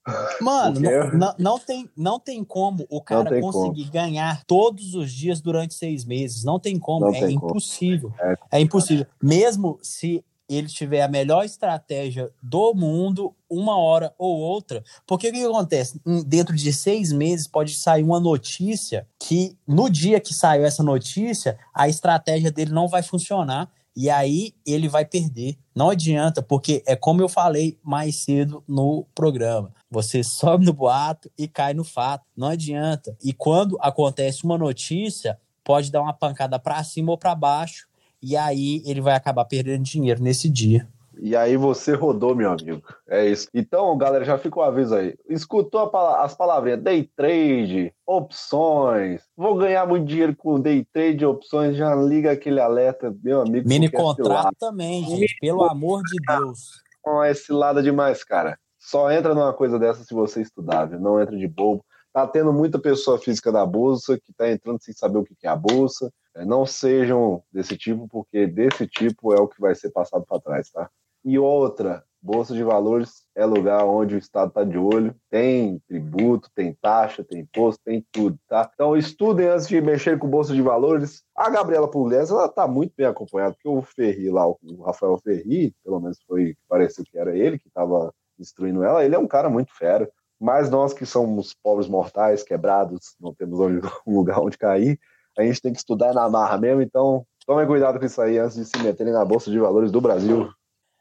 Mano, 0.41 0.81
porque... 0.81 1.17
Não, 1.17 1.35
não, 1.37 1.59
tem, 1.59 1.89
não 1.95 2.19
tem 2.19 2.43
como 2.43 2.85
o 2.89 3.01
cara 3.01 3.39
conseguir 3.39 3.83
como. 3.83 3.93
ganhar 3.93 4.43
todos 4.45 4.93
os 4.93 5.11
dias 5.11 5.39
durante 5.39 5.73
seis 5.73 6.03
meses. 6.03 6.43
Não 6.43 6.59
tem 6.59 6.77
como, 6.77 7.05
não 7.05 7.15
é 7.15 7.19
tem 7.19 7.35
impossível. 7.35 8.11
Como. 8.17 8.31
É, 8.31 8.35
é 8.51 8.59
impossível. 8.59 9.05
Mesmo 9.21 9.79
se 9.81 10.23
ele 10.49 10.67
tiver 10.67 11.01
a 11.01 11.07
melhor 11.07 11.43
estratégia 11.43 12.31
do 12.41 12.73
mundo, 12.73 13.35
uma 13.49 13.77
hora 13.77 14.13
ou 14.17 14.37
outra. 14.37 14.83
Porque 15.05 15.29
o 15.29 15.31
que 15.31 15.43
acontece? 15.43 15.99
Dentro 16.25 16.55
de 16.55 16.71
seis 16.71 17.11
meses 17.11 17.47
pode 17.47 17.73
sair 17.73 18.03
uma 18.03 18.19
notícia 18.19 19.05
que, 19.19 19.57
no 19.67 19.89
dia 19.89 20.19
que 20.19 20.33
saiu 20.33 20.63
essa 20.63 20.81
notícia, 20.81 21.57
a 21.73 21.89
estratégia 21.89 22.51
dele 22.51 22.71
não 22.71 22.87
vai 22.87 23.03
funcionar. 23.03 23.69
E 23.99 24.11
aí 24.11 24.53
ele 24.63 24.87
vai 24.87 25.03
perder. 25.03 25.57
Não 25.75 25.89
adianta, 25.89 26.39
porque 26.43 26.83
é 26.85 26.95
como 26.95 27.19
eu 27.19 27.27
falei 27.27 27.79
mais 27.81 28.17
cedo 28.17 28.63
no 28.67 29.07
programa. 29.15 29.73
Você 29.89 30.21
sobe 30.23 30.67
no 30.67 30.71
boato 30.71 31.31
e 31.35 31.47
cai 31.47 31.73
no 31.73 31.83
fato. 31.83 32.23
Não 32.37 32.49
adianta. 32.49 33.17
E 33.23 33.33
quando 33.33 33.75
acontece 33.81 34.43
uma 34.43 34.55
notícia, 34.55 35.39
pode 35.63 35.91
dar 35.91 36.03
uma 36.03 36.13
pancada 36.13 36.59
para 36.59 36.83
cima 36.83 37.09
ou 37.09 37.17
para 37.17 37.33
baixo 37.33 37.87
e 38.21 38.37
aí 38.37 38.83
ele 38.85 39.01
vai 39.01 39.15
acabar 39.15 39.45
perdendo 39.45 39.83
dinheiro 39.83 40.21
nesse 40.21 40.47
dia. 40.47 40.87
E 41.19 41.35
aí 41.35 41.57
você 41.57 41.93
rodou, 41.93 42.35
meu 42.35 42.51
amigo. 42.51 42.81
É 43.07 43.25
isso. 43.25 43.47
Então, 43.53 43.97
galera, 43.97 44.23
já 44.23 44.37
fica 44.37 44.59
o 44.59 44.63
aviso 44.63 44.95
aí. 44.95 45.15
Escutou 45.27 45.91
as 46.17 46.35
palavrinhas 46.35 46.81
day 46.81 47.09
trade, 47.15 47.93
opções. 48.05 49.23
Vou 49.35 49.55
ganhar 49.55 49.85
muito 49.85 50.05
dinheiro 50.05 50.35
com 50.35 50.59
day 50.59 50.85
trade, 50.91 51.25
opções. 51.25 51.75
Já 51.75 51.95
liga 51.95 52.31
aquele 52.31 52.59
alerta, 52.59 53.15
meu 53.23 53.41
amigo. 53.41 53.67
Mini 53.67 53.89
contrato 53.89 54.55
também, 54.59 55.03
gente. 55.03 55.37
Pelo 55.39 55.63
amor 55.63 56.03
de 56.03 56.17
Deus. 56.25 56.81
Não 57.05 57.23
é 57.23 57.33
cilada 57.33 57.81
demais, 57.81 58.23
cara. 58.23 58.57
Só 58.77 59.11
entra 59.11 59.33
numa 59.33 59.53
coisa 59.53 59.77
dessa 59.79 60.03
se 60.03 60.13
você 60.13 60.41
estudar, 60.41 60.85
viu? 60.85 60.99
Não 60.99 61.21
entra 61.21 61.37
de 61.37 61.47
bobo. 61.47 61.83
Tá 62.13 62.25
tendo 62.25 62.51
muita 62.51 62.79
pessoa 62.79 63.19
física 63.19 63.51
na 63.51 63.65
bolsa 63.65 64.17
que 64.17 64.33
tá 64.33 64.49
entrando 64.49 64.81
sem 64.81 64.93
saber 64.93 65.19
o 65.19 65.23
que 65.23 65.35
é 65.43 65.49
a 65.49 65.55
bolsa. 65.55 66.11
É, 66.35 66.45
não 66.45 66.65
sejam 66.65 67.43
desse 67.51 67.75
tipo, 67.75 68.07
porque 68.07 68.45
desse 68.45 68.87
tipo 68.87 69.33
é 69.33 69.41
o 69.41 69.47
que 69.47 69.59
vai 69.59 69.73
ser 69.73 69.89
passado 69.89 70.25
para 70.25 70.39
trás, 70.39 70.69
tá? 70.69 70.89
E 71.27 71.37
outra, 71.37 72.05
Bolsa 72.21 72.53
de 72.53 72.63
Valores 72.63 73.25
é 73.35 73.45
lugar 73.45 73.83
onde 73.83 74.15
o 74.15 74.17
Estado 74.17 74.47
está 74.47 74.63
de 74.63 74.77
olho. 74.77 75.13
Tem 75.29 75.77
tributo, 75.85 76.49
tem 76.55 76.73
taxa, 76.81 77.21
tem 77.21 77.41
imposto, 77.41 77.81
tem 77.83 78.01
tudo, 78.13 78.39
tá? 78.47 78.71
Então 78.73 78.95
estudem 78.95 79.45
antes 79.45 79.67
de 79.67 79.81
mexer 79.81 80.17
com 80.17 80.29
Bolsa 80.29 80.53
de 80.53 80.61
Valores. 80.61 81.25
A 81.35 81.49
Gabriela 81.49 81.91
Pugliese, 81.91 82.31
ela 82.31 82.47
tá 82.47 82.65
muito 82.65 82.93
bem 82.95 83.07
acompanhada, 83.07 83.55
porque 83.55 83.67
o 83.67 83.81
Ferri 83.81 84.29
lá, 84.29 84.47
o 84.47 84.57
Rafael 84.85 85.17
Ferri, 85.17 85.75
pelo 85.83 85.99
menos 85.99 86.17
foi, 86.25 86.55
pareceu 86.69 87.03
que 87.03 87.17
era 87.17 87.37
ele 87.37 87.59
que 87.59 87.67
estava 87.67 88.13
instruindo 88.39 88.81
ela, 88.81 89.03
ele 89.03 89.15
é 89.15 89.19
um 89.19 89.27
cara 89.27 89.49
muito 89.49 89.75
fera. 89.77 90.09
Mas 90.39 90.69
nós 90.69 90.93
que 90.93 91.05
somos 91.05 91.53
pobres 91.61 91.89
mortais, 91.89 92.41
quebrados, 92.41 93.17
não 93.19 93.33
temos 93.33 93.59
um 94.07 94.15
lugar 94.15 94.39
onde 94.39 94.57
cair, 94.57 94.97
a 95.37 95.43
gente 95.43 95.61
tem 95.61 95.73
que 95.73 95.79
estudar 95.79 96.13
na 96.13 96.29
marra 96.29 96.57
mesmo, 96.57 96.81
então 96.81 97.27
tomem 97.45 97.67
cuidado 97.67 97.99
com 97.99 98.05
isso 98.05 98.21
aí 98.21 98.37
antes 98.37 98.55
de 98.55 98.63
se 98.63 98.81
meterem 98.81 99.11
na 99.11 99.25
Bolsa 99.25 99.51
de 99.51 99.59
Valores 99.59 99.91
do 99.91 99.99
Brasil. 99.99 100.49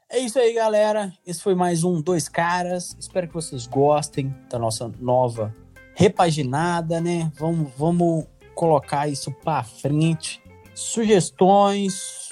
É 0.08 0.20
isso 0.20 0.38
aí, 0.38 0.54
galera. 0.54 1.12
Esse 1.26 1.42
foi 1.42 1.56
mais 1.56 1.82
um 1.82 2.00
Dois 2.00 2.28
Caras. 2.28 2.96
Espero 2.98 3.26
que 3.26 3.34
vocês 3.34 3.66
gostem 3.66 4.32
da 4.48 4.56
nossa 4.56 4.88
nova 5.00 5.52
repaginada, 5.94 7.00
né? 7.00 7.32
Vamos, 7.36 7.72
vamos 7.76 8.24
colocar 8.54 9.08
isso 9.08 9.32
para 9.32 9.64
frente. 9.64 10.40
Sugestões, 10.74 12.30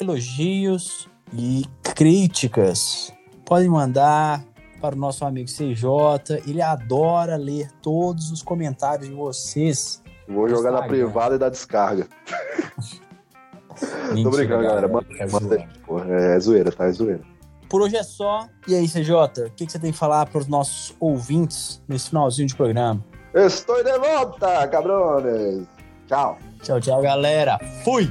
elogios 0.00 1.08
e 1.32 1.64
críticas 1.94 3.12
podem 3.44 3.68
mandar 3.68 4.44
para 4.80 4.96
o 4.96 4.98
nosso 4.98 5.24
amigo 5.24 5.48
CJ. 5.48 6.42
Ele 6.44 6.60
adora 6.60 7.36
ler 7.36 7.70
todos 7.80 8.32
os 8.32 8.42
comentários 8.42 9.08
de 9.08 9.14
vocês. 9.14 10.02
Vou 10.26 10.48
jogar 10.48 10.72
na 10.72 10.82
privada 10.82 11.36
e 11.36 11.38
dar 11.38 11.50
descarga. 11.50 12.08
Mentira, 14.08 14.30
Tô 14.30 14.36
brincando, 14.36 14.62
galera. 14.62 14.88
Manda, 14.88 15.06
é, 15.18 15.26
manda, 15.26 15.68
porra, 15.86 16.14
é 16.14 16.40
zoeira, 16.40 16.72
tá? 16.72 16.86
É 16.86 16.92
zoeira. 16.92 17.20
Por 17.68 17.80
hoje 17.80 17.96
é 17.96 18.02
só. 18.02 18.46
E 18.68 18.74
aí, 18.74 18.86
CJ, 18.86 19.12
o 19.46 19.50
que, 19.50 19.66
que 19.66 19.72
você 19.72 19.78
tem 19.78 19.92
que 19.92 19.98
falar 19.98 20.26
para 20.26 20.38
os 20.38 20.46
nossos 20.46 20.94
ouvintes 21.00 21.82
nesse 21.88 22.10
finalzinho 22.10 22.46
de 22.46 22.54
programa? 22.54 23.02
Estou 23.34 23.82
de 23.82 23.98
volta, 23.98 24.68
cabrones! 24.68 25.66
Tchau. 26.06 26.38
Tchau, 26.62 26.80
tchau, 26.80 27.00
galera. 27.00 27.58
Fui! 27.82 28.10